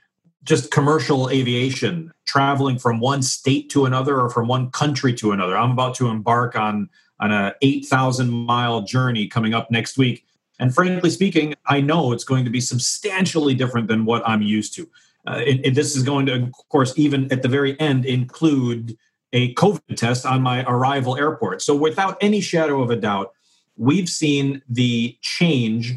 just 0.44 0.72
commercial 0.72 1.30
aviation, 1.30 2.12
traveling 2.26 2.80
from 2.80 3.00
one 3.00 3.22
state 3.22 3.70
to 3.70 3.86
another 3.86 4.20
or 4.20 4.30
from 4.30 4.48
one 4.48 4.72
country 4.72 5.14
to 5.14 5.32
another. 5.32 5.58
I'm 5.58 5.72
about 5.72 5.96
to 5.96 6.08
embark 6.08 6.56
on 6.56 6.90
on 7.20 7.32
a 7.32 7.56
8,000 7.62 8.30
mile 8.30 8.82
journey 8.82 9.28
coming 9.28 9.54
up 9.54 9.70
next 9.72 9.98
week. 9.98 10.26
And 10.60 10.74
frankly 10.74 11.10
speaking, 11.10 11.56
I 11.66 11.82
know 11.82 12.12
it's 12.12 12.24
going 12.24 12.46
to 12.46 12.52
be 12.52 12.62
substantially 12.62 13.54
different 13.54 13.88
than 13.88 14.06
what 14.06 14.28
I'm 14.28 14.42
used 14.42 14.74
to. 14.76 14.90
Uh, 15.28 15.42
and, 15.46 15.66
and 15.66 15.76
this 15.76 15.96
is 15.96 16.04
going 16.04 16.26
to, 16.26 16.36
of 16.36 16.52
course, 16.70 16.94
even 16.98 17.32
at 17.32 17.42
the 17.42 17.48
very 17.48 17.80
end, 17.80 18.06
include 18.06 18.98
a 19.32 19.54
COVID 19.54 19.96
test 19.96 20.26
on 20.26 20.42
my 20.42 20.64
arrival 20.64 21.18
airport. 21.18 21.62
So, 21.62 21.76
without 21.76 22.18
any 22.22 22.42
shadow 22.42 22.82
of 22.82 22.90
a 22.90 22.96
doubt, 22.96 23.34
we've 23.78 24.10
seen 24.10 24.62
the 24.68 25.18
change 25.22 25.96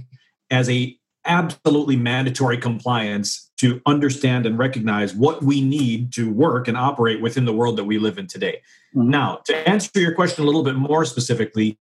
as 0.51 0.69
a 0.69 0.97
absolutely 1.25 1.97
mandatory 1.97 2.59
compliance 2.59 3.51
to 3.57 3.81
understand 3.87 4.45
and 4.45 4.59
recognize 4.59 5.15
what 5.15 5.43
we 5.43 5.61
need 5.61 6.13
to 6.13 6.33
work 6.33 6.67
and 6.67 6.77
operate 6.77 7.21
within 7.21 7.45
the 7.45 7.53
world 7.53 7.77
that 7.77 7.85
we 7.85 7.99
live 7.99 8.19
in 8.19 8.27
today. 8.27 8.61
Mm-hmm. 8.95 9.11
Now, 9.11 9.41
to 9.47 9.69
answer 9.69 9.91
your 9.97 10.15
question 10.15 10.43
a 10.43 10.47
little 10.47 10.63
bit 10.63 10.77
more 10.77 11.05
specifically, 11.05 11.79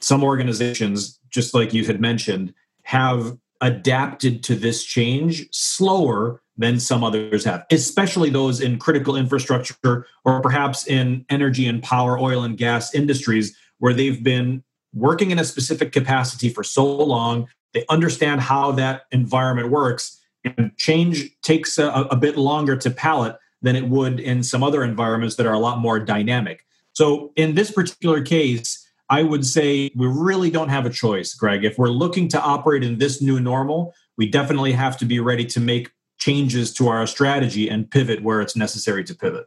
some 0.00 0.24
organizations, 0.24 1.18
just 1.30 1.54
like 1.54 1.74
you 1.74 1.84
had 1.84 2.00
mentioned, 2.00 2.54
have 2.84 3.36
adapted 3.60 4.42
to 4.44 4.54
this 4.54 4.84
change 4.84 5.46
slower 5.52 6.42
than 6.56 6.80
some 6.80 7.04
others 7.04 7.44
have, 7.44 7.64
especially 7.70 8.30
those 8.30 8.60
in 8.60 8.78
critical 8.78 9.16
infrastructure 9.16 10.06
or 10.24 10.40
perhaps 10.40 10.86
in 10.86 11.24
energy 11.28 11.66
and 11.66 11.82
power, 11.82 12.18
oil 12.18 12.42
and 12.42 12.56
gas 12.56 12.94
industries 12.94 13.56
where 13.78 13.92
they've 13.94 14.22
been 14.22 14.62
working 14.94 15.30
in 15.30 15.38
a 15.38 15.44
specific 15.44 15.92
capacity 15.92 16.48
for 16.48 16.64
so 16.64 16.84
long 16.84 17.46
they 17.72 17.84
understand 17.88 18.40
how 18.40 18.72
that 18.72 19.02
environment 19.12 19.70
works, 19.70 20.20
and 20.44 20.76
change 20.76 21.30
takes 21.42 21.78
a, 21.78 21.88
a 21.88 22.16
bit 22.16 22.36
longer 22.36 22.76
to 22.76 22.90
palate 22.90 23.36
than 23.62 23.76
it 23.76 23.88
would 23.88 24.20
in 24.20 24.42
some 24.42 24.62
other 24.62 24.82
environments 24.82 25.36
that 25.36 25.46
are 25.46 25.52
a 25.52 25.58
lot 25.58 25.78
more 25.78 25.98
dynamic. 26.00 26.66
So, 26.92 27.32
in 27.36 27.54
this 27.54 27.70
particular 27.70 28.22
case, 28.22 28.86
I 29.08 29.22
would 29.22 29.44
say 29.44 29.90
we 29.96 30.06
really 30.06 30.50
don't 30.50 30.68
have 30.68 30.86
a 30.86 30.90
choice, 30.90 31.34
Greg. 31.34 31.64
If 31.64 31.78
we're 31.78 31.88
looking 31.88 32.28
to 32.28 32.40
operate 32.40 32.84
in 32.84 32.98
this 32.98 33.20
new 33.20 33.40
normal, 33.40 33.94
we 34.16 34.28
definitely 34.28 34.72
have 34.72 34.96
to 34.98 35.04
be 35.04 35.20
ready 35.20 35.44
to 35.46 35.60
make 35.60 35.90
changes 36.18 36.72
to 36.74 36.88
our 36.88 37.06
strategy 37.06 37.68
and 37.68 37.90
pivot 37.90 38.22
where 38.22 38.40
it's 38.40 38.54
necessary 38.54 39.02
to 39.04 39.14
pivot. 39.14 39.46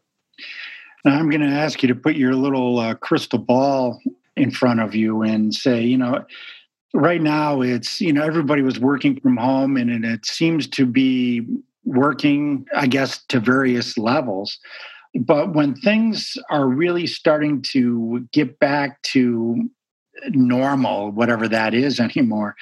Now, 1.06 1.18
I'm 1.18 1.30
going 1.30 1.42
to 1.42 1.48
ask 1.48 1.82
you 1.84 1.88
to 1.90 1.96
put 1.96 2.16
your 2.16 2.34
little 2.34 2.80
uh, 2.80 2.96
crystal 2.96 3.40
ball 3.40 4.00
in 4.36 4.52
front 4.52 4.80
of 4.80 4.96
you 4.96 5.22
and 5.22 5.54
say, 5.54 5.84
you 5.84 5.98
know, 5.98 6.26
right 6.94 7.22
now 7.22 7.62
it's 7.62 8.00
you 8.00 8.14
know 8.14 8.24
everybody 8.24 8.62
was 8.62 8.80
working 8.80 9.20
from 9.20 9.36
home 9.36 9.78
and, 9.78 9.90
and 9.90 10.06
it 10.06 10.26
seems 10.26 10.68
to 10.68 10.86
be 10.86 11.46
working 11.86 12.66
i 12.76 12.88
guess 12.88 13.24
to 13.26 13.40
various 13.40 13.98
levels 13.98 14.60
but 15.20 15.54
when 15.54 15.76
things 15.76 16.38
are 16.50 16.68
really 16.68 17.06
starting 17.06 17.62
to 17.62 18.28
get 18.32 18.58
back 18.60 19.02
to 19.04 19.70
normal 20.30 21.12
whatever 21.12 21.48
that 21.48 21.74
is 21.74 22.00
anymore 22.00 22.56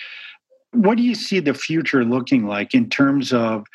what 0.73 0.97
do 0.97 1.03
you 1.03 1.15
see 1.15 1.39
the 1.39 1.53
future 1.53 2.05
looking 2.05 2.45
like 2.47 2.73
in 2.73 2.89
terms 2.89 3.33
of 3.33 3.65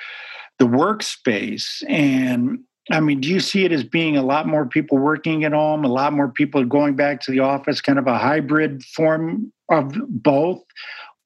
the 0.59 0.67
workspace 0.67 1.83
and 1.89 2.59
I 2.91 3.01
mean, 3.01 3.21
do 3.21 3.29
you 3.29 3.41
see 3.41 3.65
it 3.65 3.73
as 3.73 3.83
being 3.83 4.17
a 4.17 4.23
lot 4.23 4.47
more 4.47 4.65
people 4.65 4.99
working 4.99 5.45
at 5.45 5.53
home, 5.53 5.85
a 5.85 5.89
lot 5.89 6.13
more 6.13 6.29
people 6.29 6.65
going 6.65 6.95
back 6.95 7.21
to 7.23 7.33
the 7.33 7.41
office, 7.41 7.81
kind 7.81 7.99
of 7.99 8.07
a 8.07 8.19
hybrid 8.19 8.85
form 8.85 9.53
of 9.71 9.93
both? 10.09 10.63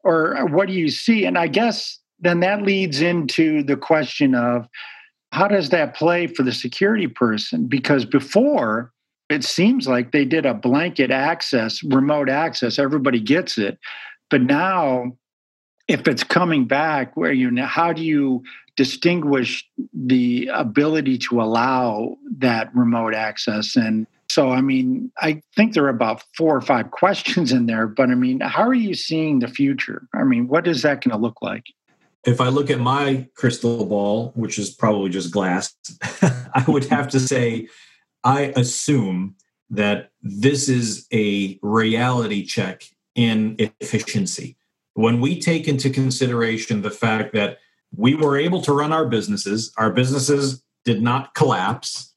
Or 0.02 0.46
what 0.46 0.68
do 0.68 0.74
you 0.74 0.88
see? 0.88 1.26
And 1.26 1.36
I 1.36 1.48
guess 1.48 1.99
then 2.20 2.40
that 2.40 2.62
leads 2.62 3.00
into 3.00 3.62
the 3.62 3.76
question 3.76 4.34
of 4.34 4.68
how 5.32 5.48
does 5.48 5.70
that 5.70 5.94
play 5.94 6.26
for 6.26 6.42
the 6.42 6.52
security 6.52 7.06
person? 7.06 7.66
Because 7.66 8.04
before, 8.04 8.92
it 9.28 9.44
seems 9.44 9.86
like 9.86 10.10
they 10.10 10.24
did 10.24 10.44
a 10.44 10.54
blanket 10.54 11.10
access, 11.10 11.82
remote 11.84 12.28
access, 12.28 12.78
everybody 12.78 13.20
gets 13.20 13.56
it. 13.56 13.78
But 14.28 14.42
now, 14.42 15.16
if 15.86 16.06
it's 16.08 16.24
coming 16.24 16.66
back, 16.66 17.16
where 17.16 17.32
you 17.32 17.50
know, 17.50 17.66
how 17.66 17.92
do 17.92 18.04
you 18.04 18.42
distinguish 18.76 19.64
the 19.92 20.48
ability 20.52 21.18
to 21.18 21.40
allow 21.40 22.16
that 22.38 22.74
remote 22.74 23.14
access? 23.14 23.76
And 23.76 24.06
so, 24.30 24.50
I 24.50 24.60
mean, 24.60 25.10
I 25.20 25.42
think 25.56 25.74
there 25.74 25.84
are 25.84 25.88
about 25.88 26.24
four 26.36 26.56
or 26.56 26.60
five 26.60 26.90
questions 26.92 27.52
in 27.52 27.66
there, 27.66 27.86
but 27.86 28.10
I 28.10 28.14
mean, 28.14 28.40
how 28.40 28.62
are 28.62 28.74
you 28.74 28.94
seeing 28.94 29.38
the 29.38 29.48
future? 29.48 30.06
I 30.12 30.24
mean, 30.24 30.48
what 30.48 30.66
is 30.66 30.82
that 30.82 31.02
going 31.02 31.16
to 31.16 31.22
look 31.22 31.40
like? 31.40 31.64
If 32.24 32.40
I 32.40 32.48
look 32.48 32.70
at 32.70 32.80
my 32.80 33.28
crystal 33.34 33.86
ball, 33.86 34.32
which 34.34 34.58
is 34.58 34.70
probably 34.70 35.10
just 35.10 35.32
glass, 35.32 35.74
I 36.22 36.64
would 36.68 36.84
have 36.86 37.08
to 37.08 37.20
say 37.20 37.68
I 38.24 38.52
assume 38.56 39.36
that 39.70 40.10
this 40.22 40.68
is 40.68 41.06
a 41.12 41.58
reality 41.62 42.44
check 42.44 42.82
in 43.14 43.56
efficiency. 43.80 44.56
When 44.94 45.20
we 45.20 45.40
take 45.40 45.68
into 45.68 45.88
consideration 45.88 46.82
the 46.82 46.90
fact 46.90 47.32
that 47.34 47.58
we 47.96 48.14
were 48.14 48.36
able 48.36 48.60
to 48.62 48.72
run 48.72 48.92
our 48.92 49.06
businesses, 49.06 49.72
our 49.76 49.90
businesses 49.92 50.62
did 50.84 51.02
not 51.02 51.34
collapse. 51.34 52.12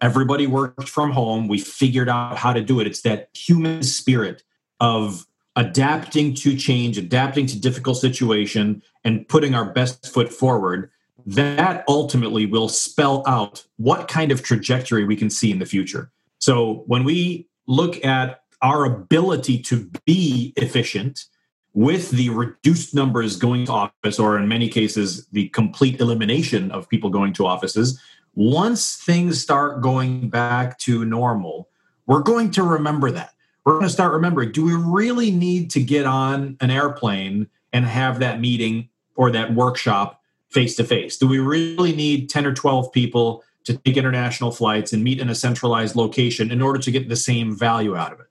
Everybody 0.00 0.46
worked 0.46 0.88
from 0.88 1.12
home. 1.12 1.48
We 1.48 1.58
figured 1.58 2.08
out 2.08 2.36
how 2.36 2.52
to 2.52 2.62
do 2.62 2.80
it. 2.80 2.86
It's 2.86 3.02
that 3.02 3.28
human 3.34 3.82
spirit 3.82 4.42
of 4.80 5.26
adapting 5.56 6.34
to 6.34 6.56
change, 6.56 6.98
adapting 6.98 7.46
to 7.46 7.60
difficult 7.60 7.96
situation, 7.96 8.82
and 9.04 9.28
putting 9.28 9.54
our 9.54 9.72
best 9.72 10.12
foot 10.12 10.32
forward, 10.32 10.90
that 11.26 11.84
ultimately 11.88 12.44
will 12.46 12.68
spell 12.68 13.22
out 13.26 13.64
what 13.76 14.08
kind 14.08 14.32
of 14.32 14.42
trajectory 14.42 15.04
we 15.04 15.16
can 15.16 15.30
see 15.30 15.50
in 15.50 15.58
the 15.58 15.66
future. 15.66 16.10
So 16.38 16.84
when 16.86 17.04
we 17.04 17.48
look 17.66 18.04
at 18.04 18.40
our 18.62 18.84
ability 18.84 19.58
to 19.58 19.90
be 20.04 20.52
efficient 20.56 21.24
with 21.72 22.10
the 22.10 22.30
reduced 22.30 22.94
numbers 22.94 23.36
going 23.36 23.66
to 23.66 23.72
office, 23.72 24.18
or 24.18 24.38
in 24.38 24.48
many 24.48 24.68
cases, 24.68 25.26
the 25.32 25.48
complete 25.48 26.00
elimination 26.00 26.70
of 26.70 26.88
people 26.88 27.10
going 27.10 27.32
to 27.34 27.46
offices, 27.46 28.00
once 28.34 28.96
things 28.96 29.40
start 29.40 29.80
going 29.80 30.28
back 30.28 30.78
to 30.78 31.04
normal, 31.04 31.68
we're 32.06 32.22
going 32.22 32.50
to 32.50 32.62
remember 32.62 33.10
that 33.10 33.33
we're 33.64 33.74
going 33.74 33.84
to 33.84 33.90
start 33.90 34.12
remembering 34.12 34.52
do 34.52 34.64
we 34.64 34.74
really 34.74 35.30
need 35.30 35.70
to 35.70 35.82
get 35.82 36.06
on 36.06 36.56
an 36.60 36.70
airplane 36.70 37.48
and 37.72 37.84
have 37.86 38.18
that 38.20 38.40
meeting 38.40 38.88
or 39.16 39.30
that 39.30 39.54
workshop 39.54 40.20
face 40.50 40.76
to 40.76 40.84
face? 40.84 41.16
Do 41.16 41.26
we 41.26 41.38
really 41.38 41.94
need 41.94 42.30
10 42.30 42.46
or 42.46 42.54
12 42.54 42.92
people 42.92 43.42
to 43.64 43.76
take 43.78 43.96
international 43.96 44.50
flights 44.50 44.92
and 44.92 45.02
meet 45.02 45.20
in 45.20 45.28
a 45.28 45.34
centralized 45.34 45.96
location 45.96 46.50
in 46.50 46.62
order 46.62 46.78
to 46.78 46.90
get 46.90 47.08
the 47.08 47.16
same 47.16 47.56
value 47.56 47.96
out 47.96 48.12
of 48.12 48.20
it? 48.20 48.26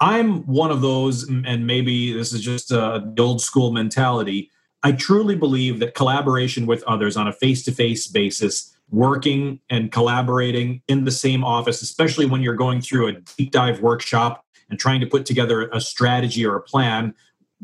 I'm 0.00 0.42
one 0.46 0.70
of 0.70 0.80
those, 0.80 1.28
and 1.28 1.66
maybe 1.66 2.12
this 2.12 2.32
is 2.32 2.40
just 2.40 2.72
uh, 2.72 3.00
the 3.04 3.22
old 3.22 3.40
school 3.40 3.72
mentality. 3.72 4.50
I 4.82 4.92
truly 4.92 5.34
believe 5.34 5.80
that 5.80 5.94
collaboration 5.94 6.66
with 6.66 6.84
others 6.84 7.16
on 7.16 7.26
a 7.26 7.32
face 7.32 7.64
to 7.64 7.72
face 7.72 8.06
basis, 8.06 8.76
working 8.90 9.60
and 9.68 9.90
collaborating 9.90 10.82
in 10.86 11.04
the 11.04 11.10
same 11.10 11.44
office, 11.44 11.82
especially 11.82 12.26
when 12.26 12.42
you're 12.42 12.54
going 12.54 12.80
through 12.80 13.08
a 13.08 13.12
deep 13.12 13.50
dive 13.50 13.80
workshop 13.80 14.44
and 14.70 14.78
trying 14.78 15.00
to 15.00 15.06
put 15.06 15.26
together 15.26 15.68
a 15.68 15.80
strategy 15.80 16.44
or 16.44 16.56
a 16.56 16.60
plan, 16.60 17.14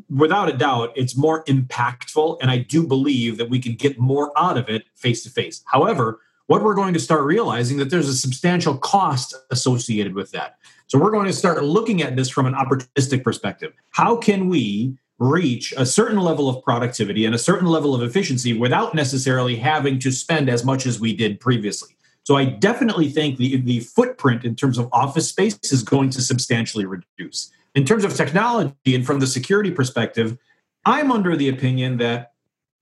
without 0.09 0.49
a 0.49 0.57
doubt, 0.57 0.93
it's 0.97 1.17
more 1.17 1.45
impactful. 1.45 2.39
And 2.41 2.51
I 2.51 2.59
do 2.59 2.87
believe 2.87 3.39
that 3.39 3.51
we 3.51 3.59
can 3.59 3.75
get 3.75 3.99
more 3.99 4.33
out 4.37 4.57
of 4.57 4.69
it 4.69 4.85
face 4.95 5.23
to 5.25 5.31
face. 5.31 5.63
However, 5.67 6.21
what 6.47 6.63
we're 6.63 6.75
going 6.75 6.95
to 6.95 7.01
start 7.01 7.25
realizing 7.25 7.79
that 7.79 7.91
there's 7.91 8.09
a 8.09 8.15
substantial 8.15 8.77
cost 8.77 9.35
associated 9.51 10.15
with 10.15 10.31
that. 10.33 10.57
So 10.89 10.99
we're 10.99 11.11
going 11.11 11.27
to 11.27 11.33
start 11.33 11.63
looking 11.65 12.03
at 12.03 12.17
this 12.17 12.29
from 12.29 12.47
an 12.47 12.55
opportunistic 12.55 13.25
perspective. 13.25 13.73
How 13.91 14.17
can 14.17 14.49
we 14.49 14.99
reach 15.19 15.73
a 15.77 15.87
certain 15.87 16.19
level 16.19 16.49
of 16.49 16.63
productivity 16.63 17.25
and 17.25 17.35
a 17.35 17.39
certain 17.39 17.69
level 17.69 17.95
of 17.95 18.03
efficiency 18.03 18.53
without 18.53 18.95
necessarily 18.95 19.57
having 19.57 19.99
to 20.01 20.11
spend 20.11 20.51
as 20.51 20.65
much 20.65 20.85
as 20.85 21.01
we 21.01 21.17
did 21.17 21.41
previously? 21.41 21.97
So 22.25 22.37
I 22.37 22.47
definitely 22.47 23.11
think 23.11 23.37
the, 23.37 23.59
the 23.59 23.81
footprint 23.81 24.45
in 24.45 24.57
terms 24.57 24.79
of 24.79 24.89
office 24.93 25.29
space 25.29 25.59
is 25.71 25.83
going 25.83 26.11
to 26.11 26.23
substantially 26.23 26.87
reduce. 26.87 27.53
In 27.75 27.85
terms 27.85 28.03
of 28.03 28.15
technology 28.15 28.95
and 28.95 29.05
from 29.05 29.21
the 29.21 29.27
security 29.27 29.71
perspective, 29.71 30.39
I'm 30.87 31.13
under 31.13 31.37
the 31.37 31.49
opinion 31.49 31.99
that 31.99 32.33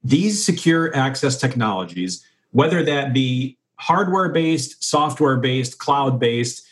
these 0.05 0.45
secure 0.45 0.95
access 0.95 1.37
technologies, 1.37 2.25
whether 2.51 2.85
that 2.85 3.13
be 3.13 3.59
hardware 3.77 4.29
based, 4.29 4.83
software 4.83 5.37
based, 5.37 5.79
cloud 5.79 6.21
based, 6.21 6.65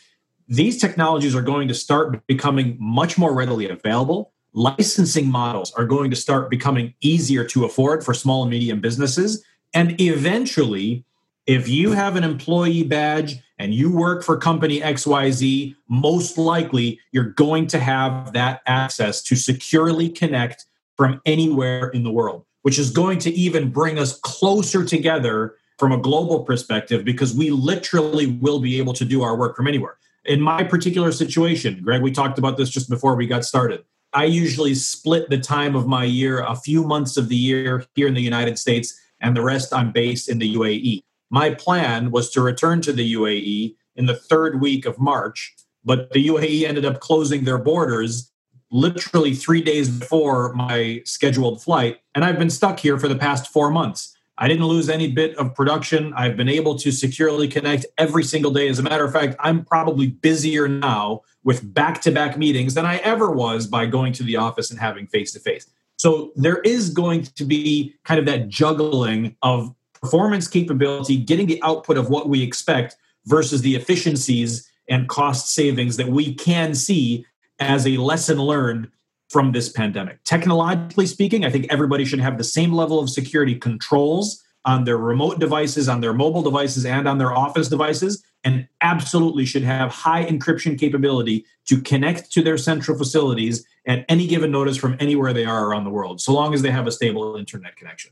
these 0.47 0.79
technologies 0.79 1.35
are 1.35 1.41
going 1.41 1.67
to 1.67 1.73
start 1.73 2.25
becoming 2.27 2.77
much 2.79 3.17
more 3.17 3.33
readily 3.33 3.69
available. 3.69 4.31
Licensing 4.53 5.29
models 5.29 5.73
are 5.73 5.85
going 5.85 6.09
to 6.09 6.15
start 6.15 6.49
becoming 6.49 6.93
easier 7.01 7.43
to 7.45 7.65
afford 7.65 8.03
for 8.03 8.13
small 8.13 8.43
and 8.43 8.51
medium 8.51 8.81
businesses. 8.81 9.43
And 9.73 9.99
eventually, 9.99 11.05
if 11.51 11.67
you 11.67 11.91
have 11.91 12.15
an 12.15 12.23
employee 12.23 12.83
badge 12.83 13.35
and 13.59 13.73
you 13.73 13.91
work 13.91 14.23
for 14.23 14.37
company 14.37 14.79
XYZ, 14.79 15.75
most 15.89 16.37
likely 16.37 16.97
you're 17.11 17.31
going 17.31 17.67
to 17.67 17.77
have 17.77 18.31
that 18.31 18.61
access 18.67 19.21
to 19.23 19.35
securely 19.35 20.07
connect 20.07 20.65
from 20.95 21.19
anywhere 21.25 21.89
in 21.89 22.05
the 22.05 22.11
world, 22.11 22.45
which 22.61 22.79
is 22.79 22.89
going 22.89 23.19
to 23.19 23.31
even 23.31 23.69
bring 23.69 23.99
us 23.99 24.17
closer 24.21 24.85
together 24.85 25.55
from 25.77 25.91
a 25.91 25.97
global 25.97 26.45
perspective 26.45 27.03
because 27.03 27.35
we 27.35 27.49
literally 27.49 28.27
will 28.27 28.61
be 28.61 28.77
able 28.77 28.93
to 28.93 29.03
do 29.03 29.21
our 29.21 29.35
work 29.35 29.57
from 29.57 29.67
anywhere. 29.67 29.97
In 30.23 30.39
my 30.39 30.63
particular 30.63 31.11
situation, 31.11 31.81
Greg, 31.83 32.01
we 32.01 32.11
talked 32.11 32.39
about 32.39 32.55
this 32.55 32.69
just 32.69 32.89
before 32.89 33.15
we 33.15 33.27
got 33.27 33.43
started. 33.43 33.83
I 34.13 34.23
usually 34.23 34.73
split 34.73 35.29
the 35.29 35.37
time 35.37 35.75
of 35.75 35.85
my 35.85 36.05
year, 36.05 36.43
a 36.43 36.55
few 36.55 36.85
months 36.85 37.17
of 37.17 37.27
the 37.27 37.35
year 37.35 37.85
here 37.93 38.07
in 38.07 38.13
the 38.13 38.21
United 38.21 38.57
States, 38.57 38.97
and 39.19 39.35
the 39.35 39.41
rest 39.41 39.73
I'm 39.73 39.91
based 39.91 40.29
in 40.29 40.39
the 40.39 40.55
UAE. 40.55 41.03
My 41.31 41.55
plan 41.55 42.11
was 42.11 42.29
to 42.31 42.41
return 42.41 42.81
to 42.81 42.91
the 42.91 43.15
UAE 43.15 43.75
in 43.95 44.05
the 44.05 44.15
third 44.15 44.61
week 44.61 44.85
of 44.85 44.99
March, 44.99 45.55
but 45.83 46.11
the 46.11 46.27
UAE 46.27 46.67
ended 46.67 46.85
up 46.85 46.99
closing 46.99 47.45
their 47.45 47.57
borders 47.57 48.31
literally 48.69 49.33
three 49.33 49.61
days 49.61 49.89
before 49.89 50.53
my 50.53 51.01
scheduled 51.05 51.63
flight. 51.63 51.99
And 52.15 52.25
I've 52.25 52.37
been 52.37 52.49
stuck 52.49 52.79
here 52.79 52.99
for 52.99 53.07
the 53.07 53.15
past 53.15 53.47
four 53.47 53.71
months. 53.71 54.15
I 54.37 54.47
didn't 54.47 54.65
lose 54.65 54.89
any 54.89 55.11
bit 55.11 55.37
of 55.37 55.55
production. 55.55 56.13
I've 56.15 56.35
been 56.35 56.49
able 56.49 56.77
to 56.79 56.91
securely 56.91 57.47
connect 57.47 57.85
every 57.97 58.23
single 58.23 58.51
day. 58.51 58.67
As 58.67 58.79
a 58.79 58.83
matter 58.83 59.05
of 59.05 59.13
fact, 59.13 59.35
I'm 59.39 59.63
probably 59.63 60.07
busier 60.07 60.67
now 60.67 61.21
with 61.43 61.73
back 61.73 62.01
to 62.01 62.11
back 62.11 62.37
meetings 62.37 62.73
than 62.73 62.85
I 62.85 62.97
ever 62.97 63.31
was 63.31 63.67
by 63.67 63.85
going 63.85 64.13
to 64.13 64.23
the 64.23 64.35
office 64.35 64.71
and 64.71 64.79
having 64.79 65.07
face 65.07 65.31
to 65.33 65.39
face. 65.39 65.67
So 65.97 66.31
there 66.35 66.57
is 66.59 66.89
going 66.89 67.23
to 67.23 67.45
be 67.45 67.93
kind 68.03 68.19
of 68.19 68.25
that 68.25 68.49
juggling 68.49 69.35
of 69.43 69.73
performance 70.01 70.47
capability, 70.47 71.17
getting 71.17 71.47
the 71.47 71.61
output 71.63 71.97
of 71.97 72.09
what 72.09 72.29
we 72.29 72.41
expect 72.41 72.95
versus 73.25 73.61
the 73.61 73.75
efficiencies 73.75 74.67
and 74.89 75.07
cost 75.07 75.53
savings 75.53 75.97
that 75.97 76.07
we 76.07 76.33
can 76.33 76.73
see 76.73 77.25
as 77.59 77.85
a 77.87 77.97
lesson 77.97 78.37
learned 78.39 78.89
from 79.29 79.51
this 79.51 79.69
pandemic. 79.69 80.21
Technologically 80.23 81.05
speaking, 81.05 81.45
I 81.45 81.49
think 81.49 81.67
everybody 81.69 82.03
should 82.03 82.19
have 82.19 82.37
the 82.37 82.43
same 82.43 82.73
level 82.73 82.99
of 82.99 83.09
security 83.09 83.55
controls 83.55 84.43
on 84.65 84.83
their 84.83 84.97
remote 84.97 85.39
devices, 85.39 85.87
on 85.87 86.01
their 86.01 86.13
mobile 86.13 86.41
devices, 86.41 86.85
and 86.85 87.07
on 87.07 87.17
their 87.17 87.33
office 87.33 87.69
devices, 87.69 88.23
and 88.43 88.67
absolutely 88.81 89.45
should 89.45 89.63
have 89.63 89.91
high 89.91 90.25
encryption 90.25 90.77
capability 90.77 91.45
to 91.65 91.81
connect 91.81 92.31
to 92.31 92.41
their 92.41 92.57
central 92.57 92.97
facilities 92.97 93.65
at 93.87 94.05
any 94.09 94.27
given 94.27 94.51
notice 94.51 94.77
from 94.77 94.97
anywhere 94.99 95.33
they 95.33 95.45
are 95.45 95.67
around 95.67 95.85
the 95.85 95.89
world, 95.89 96.19
so 96.19 96.33
long 96.33 96.53
as 96.53 96.61
they 96.61 96.71
have 96.71 96.85
a 96.85 96.91
stable 96.91 97.35
internet 97.35 97.75
connection. 97.75 98.11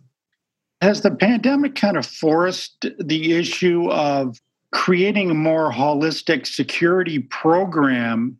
Has 0.81 1.01
the 1.01 1.11
pandemic 1.11 1.75
kind 1.75 1.97
of 1.97 2.05
forced 2.05 2.85
the 2.99 3.33
issue 3.33 3.89
of 3.89 4.39
creating 4.71 5.31
a 5.31 5.33
more 5.35 5.71
holistic 5.71 6.47
security 6.47 7.19
program 7.19 8.37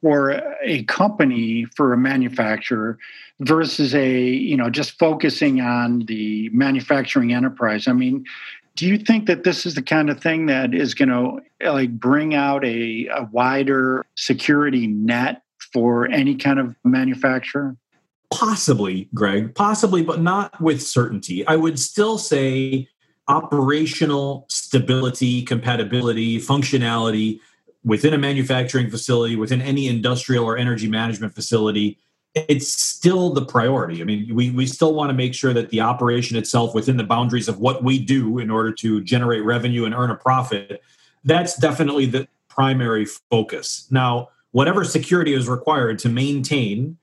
for 0.00 0.42
a 0.62 0.82
company 0.84 1.66
for 1.76 1.92
a 1.92 1.96
manufacturer 1.96 2.98
versus 3.40 3.94
a 3.94 4.18
you 4.18 4.56
know 4.56 4.70
just 4.70 4.98
focusing 4.98 5.60
on 5.60 6.00
the 6.06 6.48
manufacturing 6.52 7.32
enterprise? 7.32 7.86
I 7.86 7.92
mean 7.92 8.24
do 8.76 8.86
you 8.86 8.98
think 8.98 9.26
that 9.26 9.44
this 9.44 9.66
is 9.66 9.74
the 9.74 9.82
kind 9.82 10.10
of 10.10 10.20
thing 10.20 10.46
that 10.46 10.74
is 10.74 10.94
going 10.94 11.08
to 11.08 11.70
like 11.70 11.92
bring 11.92 12.34
out 12.34 12.64
a, 12.64 13.06
a 13.06 13.28
wider 13.30 14.04
security 14.16 14.86
net 14.86 15.42
for 15.72 16.10
any 16.10 16.34
kind 16.34 16.58
of 16.58 16.74
manufacturer 16.84 17.76
Possibly, 18.32 19.08
Greg, 19.14 19.54
possibly, 19.54 20.02
but 20.02 20.20
not 20.20 20.60
with 20.60 20.82
certainty. 20.82 21.46
I 21.46 21.56
would 21.56 21.78
still 21.78 22.18
say 22.18 22.88
operational 23.28 24.46
stability, 24.48 25.42
compatibility, 25.42 26.38
functionality 26.38 27.40
within 27.84 28.14
a 28.14 28.18
manufacturing 28.18 28.90
facility, 28.90 29.36
within 29.36 29.62
any 29.62 29.88
industrial 29.88 30.44
or 30.44 30.56
energy 30.56 30.88
management 30.88 31.34
facility 31.34 31.98
it's 32.34 32.68
still 32.68 33.30
the 33.30 33.44
priority. 33.44 34.00
I 34.00 34.04
mean, 34.04 34.34
we, 34.34 34.50
we 34.50 34.66
still 34.66 34.94
want 34.94 35.10
to 35.10 35.14
make 35.14 35.34
sure 35.34 35.52
that 35.52 35.70
the 35.70 35.80
operation 35.80 36.36
itself, 36.36 36.74
within 36.74 36.96
the 36.96 37.04
boundaries 37.04 37.48
of 37.48 37.60
what 37.60 37.84
we 37.84 37.98
do 37.98 38.38
in 38.38 38.50
order 38.50 38.72
to 38.72 39.00
generate 39.02 39.44
revenue 39.44 39.84
and 39.84 39.94
earn 39.94 40.10
a 40.10 40.16
profit, 40.16 40.82
that's 41.24 41.56
definitely 41.56 42.06
the 42.06 42.26
primary 42.48 43.06
focus. 43.30 43.86
Now, 43.90 44.30
whatever 44.50 44.84
security 44.84 45.32
is 45.32 45.48
required 45.48 45.98
to 46.00 46.08
maintain 46.08 46.98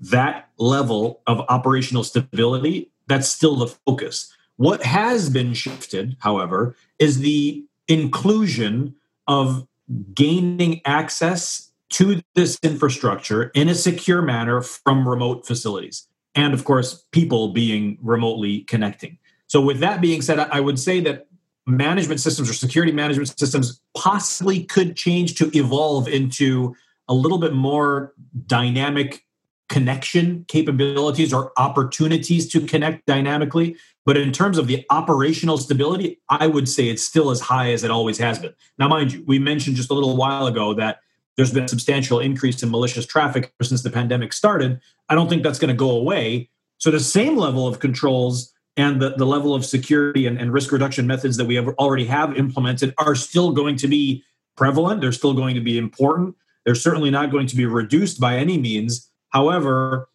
that 0.00 0.48
level 0.58 1.20
of 1.26 1.40
operational 1.48 2.04
stability, 2.04 2.90
that's 3.06 3.28
still 3.28 3.56
the 3.56 3.66
focus. 3.66 4.34
What 4.56 4.82
has 4.82 5.30
been 5.30 5.54
shifted, 5.54 6.16
however, 6.20 6.74
is 6.98 7.20
the 7.20 7.64
inclusion 7.88 8.94
of 9.26 9.66
gaining 10.14 10.80
access 10.84 11.70
to 11.90 12.22
this 12.34 12.58
infrastructure 12.62 13.50
in 13.54 13.68
a 13.68 13.74
secure 13.74 14.22
manner 14.22 14.60
from 14.62 15.08
remote 15.08 15.46
facilities. 15.46 16.06
And 16.34 16.54
of 16.54 16.64
course, 16.64 17.04
people 17.10 17.48
being 17.48 17.98
remotely 18.00 18.60
connecting. 18.60 19.18
So, 19.48 19.60
with 19.60 19.80
that 19.80 20.00
being 20.00 20.22
said, 20.22 20.38
I 20.38 20.60
would 20.60 20.78
say 20.78 21.00
that 21.00 21.26
management 21.66 22.20
systems 22.20 22.48
or 22.48 22.52
security 22.52 22.92
management 22.92 23.36
systems 23.36 23.80
possibly 23.96 24.64
could 24.64 24.96
change 24.96 25.34
to 25.36 25.50
evolve 25.56 26.06
into 26.08 26.76
a 27.08 27.14
little 27.14 27.38
bit 27.38 27.52
more 27.52 28.14
dynamic 28.46 29.24
connection 29.70 30.44
capabilities 30.48 31.32
or 31.32 31.52
opportunities 31.56 32.46
to 32.48 32.60
connect 32.60 33.06
dynamically. 33.06 33.76
But 34.04 34.16
in 34.16 34.32
terms 34.32 34.58
of 34.58 34.66
the 34.66 34.84
operational 34.90 35.56
stability, 35.56 36.20
I 36.28 36.48
would 36.48 36.68
say 36.68 36.88
it's 36.88 37.04
still 37.04 37.30
as 37.30 37.40
high 37.40 37.72
as 37.72 37.84
it 37.84 37.90
always 37.90 38.18
has 38.18 38.38
been. 38.38 38.52
Now, 38.78 38.88
mind 38.88 39.12
you, 39.12 39.24
we 39.26 39.38
mentioned 39.38 39.76
just 39.76 39.90
a 39.90 39.94
little 39.94 40.16
while 40.16 40.46
ago 40.46 40.74
that 40.74 40.98
there's 41.36 41.52
been 41.52 41.64
a 41.64 41.68
substantial 41.68 42.18
increase 42.18 42.62
in 42.62 42.70
malicious 42.70 43.06
traffic 43.06 43.52
since 43.62 43.82
the 43.82 43.90
pandemic 43.90 44.32
started. 44.32 44.80
I 45.08 45.14
don't 45.14 45.28
think 45.28 45.42
that's 45.42 45.58
going 45.58 45.70
to 45.70 45.78
go 45.78 45.90
away. 45.92 46.50
So 46.78 46.90
the 46.90 47.00
same 47.00 47.36
level 47.36 47.68
of 47.68 47.78
controls 47.78 48.52
and 48.76 49.00
the, 49.00 49.10
the 49.10 49.26
level 49.26 49.54
of 49.54 49.64
security 49.64 50.26
and, 50.26 50.38
and 50.38 50.52
risk 50.52 50.72
reduction 50.72 51.06
methods 51.06 51.36
that 51.36 51.44
we 51.44 51.54
have 51.54 51.68
already 51.78 52.06
have 52.06 52.36
implemented 52.36 52.92
are 52.98 53.14
still 53.14 53.52
going 53.52 53.76
to 53.76 53.88
be 53.88 54.24
prevalent. 54.56 55.00
They're 55.00 55.12
still 55.12 55.34
going 55.34 55.54
to 55.54 55.60
be 55.60 55.78
important. 55.78 56.34
They're 56.64 56.74
certainly 56.74 57.10
not 57.10 57.30
going 57.30 57.46
to 57.46 57.56
be 57.56 57.66
reduced 57.66 58.20
by 58.20 58.36
any 58.36 58.58
means. 58.58 59.09
However, 59.30 60.08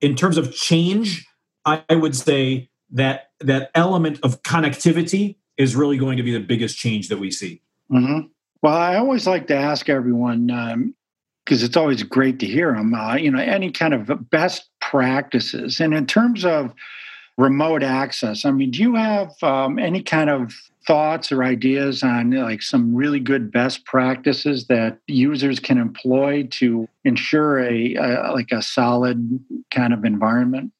in 0.00 0.16
terms 0.16 0.36
of 0.36 0.54
change, 0.54 1.26
I, 1.64 1.82
would 1.90 2.16
say 2.16 2.70
that 2.90 3.30
that 3.40 3.70
element 3.74 4.18
of 4.22 4.42
connectivity 4.42 5.36
is 5.56 5.76
really 5.76 5.96
going 5.96 6.16
to 6.16 6.22
be 6.22 6.32
the 6.32 6.40
biggest 6.40 6.76
change 6.76 7.08
that 7.08 7.18
we 7.18 7.30
see. 7.30 7.62
Mm-hmm. 7.90 8.28
Well, 8.62 8.76
I 8.76 8.96
always 8.96 9.26
like 9.26 9.46
to 9.48 9.56
ask 9.56 9.88
everyone 9.88 10.46
because 10.46 11.62
um, 11.62 11.66
it's 11.66 11.76
always 11.76 12.02
great 12.02 12.38
to 12.40 12.46
hear 12.46 12.72
them. 12.72 12.94
Uh, 12.94 13.16
you 13.16 13.30
know, 13.30 13.38
any 13.38 13.70
kind 13.70 13.94
of 13.94 14.30
best 14.30 14.68
practices, 14.80 15.80
and 15.80 15.94
in 15.94 16.06
terms 16.06 16.44
of 16.44 16.74
remote 17.38 17.82
access, 17.82 18.44
I 18.44 18.50
mean, 18.50 18.70
do 18.70 18.80
you 18.80 18.94
have 18.94 19.30
um, 19.42 19.78
any 19.78 20.02
kind 20.02 20.30
of 20.30 20.54
thoughts 20.86 21.30
or 21.30 21.44
ideas 21.44 22.02
on 22.02 22.30
like 22.32 22.62
some 22.62 22.94
really 22.94 23.20
good 23.20 23.50
best 23.52 23.84
practices 23.84 24.66
that 24.66 24.98
users 25.06 25.60
can 25.60 25.78
employ 25.78 26.46
to 26.50 26.88
ensure 27.04 27.60
a, 27.60 27.94
a 27.94 28.32
like 28.32 28.50
a 28.50 28.62
solid 28.62 29.40
kind 29.70 29.92
of 29.92 30.04
environment? 30.04 30.72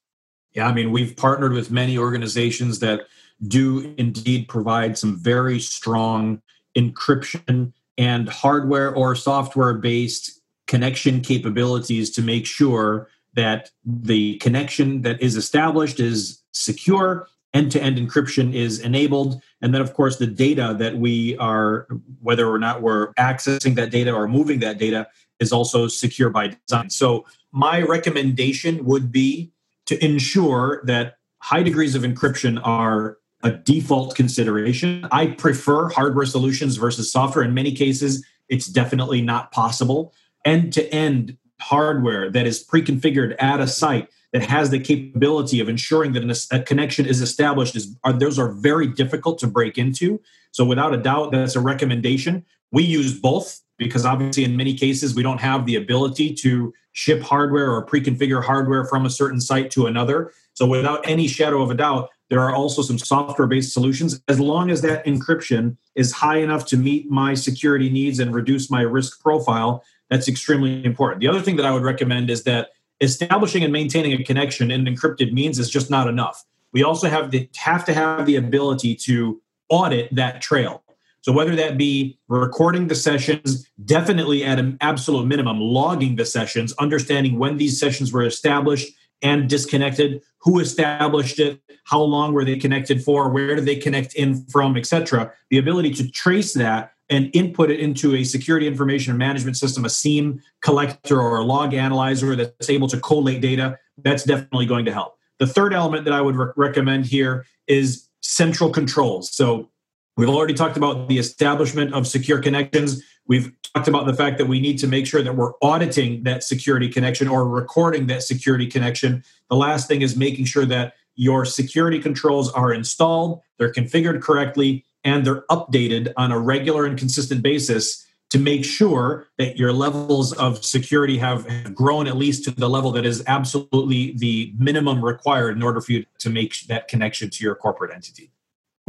Yeah, 0.52 0.68
I 0.68 0.72
mean, 0.72 0.92
we've 0.92 1.16
partnered 1.16 1.52
with 1.52 1.70
many 1.70 1.96
organizations 1.96 2.80
that 2.80 3.02
do 3.46 3.94
indeed 3.96 4.48
provide 4.48 4.98
some 4.98 5.16
very 5.16 5.58
strong 5.58 6.42
encryption 6.76 7.72
and 7.98 8.28
hardware 8.28 8.94
or 8.94 9.14
software 9.14 9.74
based 9.74 10.40
connection 10.66 11.20
capabilities 11.20 12.10
to 12.10 12.22
make 12.22 12.46
sure 12.46 13.08
that 13.34 13.70
the 13.84 14.36
connection 14.38 15.02
that 15.02 15.20
is 15.20 15.36
established 15.36 16.00
is 16.00 16.42
secure 16.52 17.26
end 17.54 17.70
to 17.72 17.82
end 17.82 17.98
encryption 17.98 18.54
is 18.54 18.80
enabled 18.80 19.40
and 19.60 19.74
then 19.74 19.80
of 19.80 19.94
course 19.94 20.16
the 20.16 20.26
data 20.26 20.74
that 20.78 20.96
we 20.96 21.36
are 21.36 21.86
whether 22.20 22.48
or 22.48 22.58
not 22.58 22.82
we're 22.82 23.12
accessing 23.14 23.74
that 23.74 23.90
data 23.90 24.12
or 24.12 24.26
moving 24.26 24.60
that 24.60 24.78
data 24.78 25.06
is 25.38 25.52
also 25.52 25.86
secure 25.86 26.30
by 26.30 26.56
design 26.66 26.88
so 26.88 27.26
my 27.52 27.82
recommendation 27.82 28.84
would 28.84 29.12
be 29.12 29.52
to 29.86 30.02
ensure 30.04 30.82
that 30.84 31.18
high 31.38 31.62
degrees 31.62 31.94
of 31.94 32.02
encryption 32.02 32.60
are 32.64 33.18
a 33.42 33.50
default 33.50 34.14
consideration. 34.14 35.06
I 35.10 35.26
prefer 35.26 35.88
hardware 35.88 36.26
solutions 36.26 36.76
versus 36.76 37.10
software. 37.10 37.44
In 37.44 37.54
many 37.54 37.72
cases, 37.72 38.24
it's 38.48 38.66
definitely 38.66 39.20
not 39.20 39.50
possible. 39.50 40.14
End 40.44 40.72
to 40.74 40.88
end 40.94 41.36
hardware 41.60 42.30
that 42.30 42.46
is 42.46 42.60
pre 42.60 42.82
configured 42.82 43.34
at 43.38 43.60
a 43.60 43.66
site 43.66 44.08
that 44.32 44.42
has 44.42 44.70
the 44.70 44.78
capability 44.78 45.60
of 45.60 45.68
ensuring 45.68 46.12
that 46.12 46.46
a 46.50 46.62
connection 46.62 47.06
is 47.06 47.20
established 47.20 47.76
is 47.76 47.96
are, 48.02 48.12
those 48.12 48.38
are 48.38 48.52
very 48.52 48.86
difficult 48.86 49.38
to 49.38 49.46
break 49.46 49.78
into. 49.78 50.20
So 50.52 50.64
without 50.64 50.94
a 50.94 50.96
doubt, 50.96 51.32
that's 51.32 51.56
a 51.56 51.60
recommendation. 51.60 52.44
We 52.70 52.82
use 52.82 53.18
both 53.18 53.60
because 53.78 54.06
obviously 54.06 54.44
in 54.44 54.56
many 54.56 54.74
cases 54.74 55.14
we 55.14 55.22
don't 55.22 55.40
have 55.40 55.66
the 55.66 55.76
ability 55.76 56.34
to 56.34 56.72
ship 56.92 57.22
hardware 57.22 57.70
or 57.70 57.84
pre-configure 57.84 58.42
hardware 58.42 58.84
from 58.84 59.04
a 59.04 59.10
certain 59.10 59.40
site 59.40 59.70
to 59.72 59.86
another. 59.86 60.32
So 60.54 60.66
without 60.66 61.06
any 61.08 61.26
shadow 61.26 61.62
of 61.62 61.70
a 61.70 61.74
doubt, 61.74 62.10
there 62.28 62.40
are 62.40 62.54
also 62.54 62.80
some 62.80 62.98
software 62.98 63.48
based 63.48 63.72
solutions. 63.72 64.22
As 64.28 64.40
long 64.40 64.70
as 64.70 64.80
that 64.82 65.04
encryption 65.04 65.76
is 65.94 66.12
high 66.12 66.38
enough 66.38 66.64
to 66.66 66.76
meet 66.76 67.10
my 67.10 67.34
security 67.34 67.90
needs 67.90 68.18
and 68.18 68.34
reduce 68.34 68.70
my 68.70 68.82
risk 68.82 69.20
profile, 69.20 69.84
that's 70.08 70.28
extremely 70.28 70.84
important. 70.84 71.20
The 71.20 71.28
other 71.28 71.40
thing 71.40 71.56
that 71.56 71.66
I 71.66 71.72
would 71.72 71.82
recommend 71.82 72.30
is 72.30 72.44
that 72.44 72.70
establishing 73.02 73.62
and 73.64 73.72
maintaining 73.72 74.12
a 74.18 74.24
connection 74.24 74.70
in 74.70 74.84
encrypted 74.84 75.32
means 75.32 75.58
is 75.58 75.68
just 75.68 75.90
not 75.90 76.08
enough. 76.08 76.44
We 76.72 76.82
also 76.82 77.08
have 77.08 77.30
to 77.32 77.46
have 77.56 77.84
to 77.84 77.92
have 77.92 78.24
the 78.24 78.36
ability 78.36 78.94
to 79.06 79.42
audit 79.68 80.14
that 80.14 80.40
trail. 80.40 80.82
So 81.20 81.32
whether 81.32 81.54
that 81.56 81.78
be 81.78 82.18
recording 82.28 82.88
the 82.88 82.94
sessions, 82.94 83.68
definitely 83.84 84.42
at 84.44 84.58
an 84.58 84.78
absolute 84.80 85.26
minimum, 85.26 85.60
logging 85.60 86.16
the 86.16 86.24
sessions, 86.24 86.72
understanding 86.80 87.38
when 87.38 87.58
these 87.58 87.78
sessions 87.78 88.12
were 88.12 88.24
established 88.24 88.92
and 89.22 89.48
disconnected, 89.48 90.20
who 90.38 90.58
established 90.58 91.38
it, 91.38 91.60
how 91.84 92.00
long 92.00 92.32
were 92.32 92.44
they 92.44 92.56
connected 92.56 93.04
for, 93.04 93.30
where 93.30 93.54
did 93.54 93.66
they 93.66 93.76
connect 93.76 94.14
in 94.14 94.44
from, 94.46 94.76
etc. 94.76 95.32
The 95.50 95.58
ability 95.58 95.94
to 95.94 96.10
trace 96.10 96.54
that 96.54 96.91
and 97.12 97.28
input 97.34 97.70
it 97.70 97.78
into 97.78 98.14
a 98.16 98.24
security 98.24 98.66
information 98.66 99.18
management 99.18 99.54
system, 99.58 99.84
a 99.84 99.90
SIEM 99.90 100.40
collector 100.62 101.20
or 101.20 101.36
a 101.36 101.44
log 101.44 101.74
analyzer 101.74 102.34
that's 102.34 102.70
able 102.70 102.88
to 102.88 102.98
collate 103.00 103.42
data, 103.42 103.78
that's 103.98 104.24
definitely 104.24 104.64
going 104.64 104.86
to 104.86 104.92
help. 104.92 105.18
The 105.38 105.46
third 105.46 105.74
element 105.74 106.06
that 106.06 106.14
I 106.14 106.22
would 106.22 106.36
re- 106.36 106.52
recommend 106.56 107.04
here 107.04 107.44
is 107.66 108.08
central 108.22 108.70
controls. 108.70 109.30
So 109.30 109.68
we've 110.16 110.30
already 110.30 110.54
talked 110.54 110.78
about 110.78 111.10
the 111.10 111.18
establishment 111.18 111.92
of 111.92 112.06
secure 112.06 112.40
connections. 112.40 113.02
We've 113.26 113.52
talked 113.74 113.88
about 113.88 114.06
the 114.06 114.14
fact 114.14 114.38
that 114.38 114.46
we 114.46 114.58
need 114.58 114.78
to 114.78 114.86
make 114.86 115.06
sure 115.06 115.20
that 115.20 115.36
we're 115.36 115.52
auditing 115.60 116.22
that 116.22 116.42
security 116.42 116.88
connection 116.88 117.28
or 117.28 117.46
recording 117.46 118.06
that 118.06 118.22
security 118.22 118.66
connection. 118.66 119.22
The 119.50 119.56
last 119.56 119.86
thing 119.86 120.00
is 120.00 120.16
making 120.16 120.46
sure 120.46 120.64
that 120.64 120.94
your 121.14 121.44
security 121.44 121.98
controls 121.98 122.50
are 122.52 122.72
installed, 122.72 123.42
they're 123.58 123.70
configured 123.70 124.22
correctly, 124.22 124.86
and 125.04 125.24
they're 125.24 125.44
updated 125.50 126.12
on 126.16 126.32
a 126.32 126.38
regular 126.38 126.86
and 126.86 126.98
consistent 126.98 127.42
basis 127.42 128.06
to 128.30 128.38
make 128.38 128.64
sure 128.64 129.26
that 129.36 129.58
your 129.58 129.74
levels 129.74 130.32
of 130.32 130.64
security 130.64 131.18
have 131.18 131.74
grown 131.74 132.06
at 132.06 132.16
least 132.16 132.44
to 132.44 132.50
the 132.50 132.68
level 132.68 132.90
that 132.90 133.04
is 133.04 133.22
absolutely 133.26 134.16
the 134.16 134.54
minimum 134.56 135.04
required 135.04 135.54
in 135.54 135.62
order 135.62 135.82
for 135.82 135.92
you 135.92 136.06
to 136.18 136.30
make 136.30 136.58
that 136.62 136.88
connection 136.88 137.28
to 137.28 137.44
your 137.44 137.54
corporate 137.54 137.92
entity. 137.94 138.30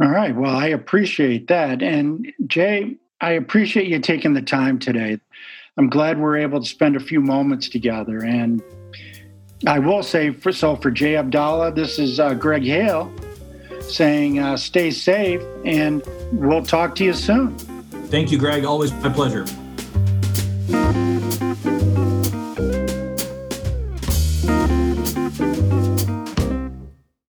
All 0.02 0.08
right. 0.08 0.34
Well, 0.34 0.56
I 0.56 0.68
appreciate 0.68 1.48
that. 1.48 1.82
And 1.82 2.32
Jay, 2.46 2.96
I 3.20 3.32
appreciate 3.32 3.86
you 3.86 3.98
taking 3.98 4.32
the 4.32 4.40
time 4.40 4.78
today. 4.78 5.20
I'm 5.76 5.90
glad 5.90 6.18
we're 6.18 6.38
able 6.38 6.60
to 6.60 6.66
spend 6.66 6.96
a 6.96 7.00
few 7.00 7.20
moments 7.20 7.68
together. 7.68 8.24
And 8.24 8.62
I 9.66 9.78
will 9.78 10.02
say, 10.02 10.30
for, 10.30 10.52
so 10.52 10.74
for 10.76 10.90
Jay 10.90 11.16
Abdallah, 11.16 11.72
this 11.72 11.98
is 11.98 12.18
uh, 12.18 12.32
Greg 12.32 12.64
Hale 12.64 13.12
saying 13.88 14.38
uh, 14.38 14.56
stay 14.56 14.90
safe 14.90 15.42
and 15.64 16.02
we'll 16.32 16.64
talk 16.64 16.94
to 16.96 17.04
you 17.04 17.12
soon. 17.12 17.56
Thank 18.08 18.30
you, 18.30 18.38
Greg. 18.38 18.64
Always 18.64 18.92
my 18.92 19.08
pleasure. 19.08 19.44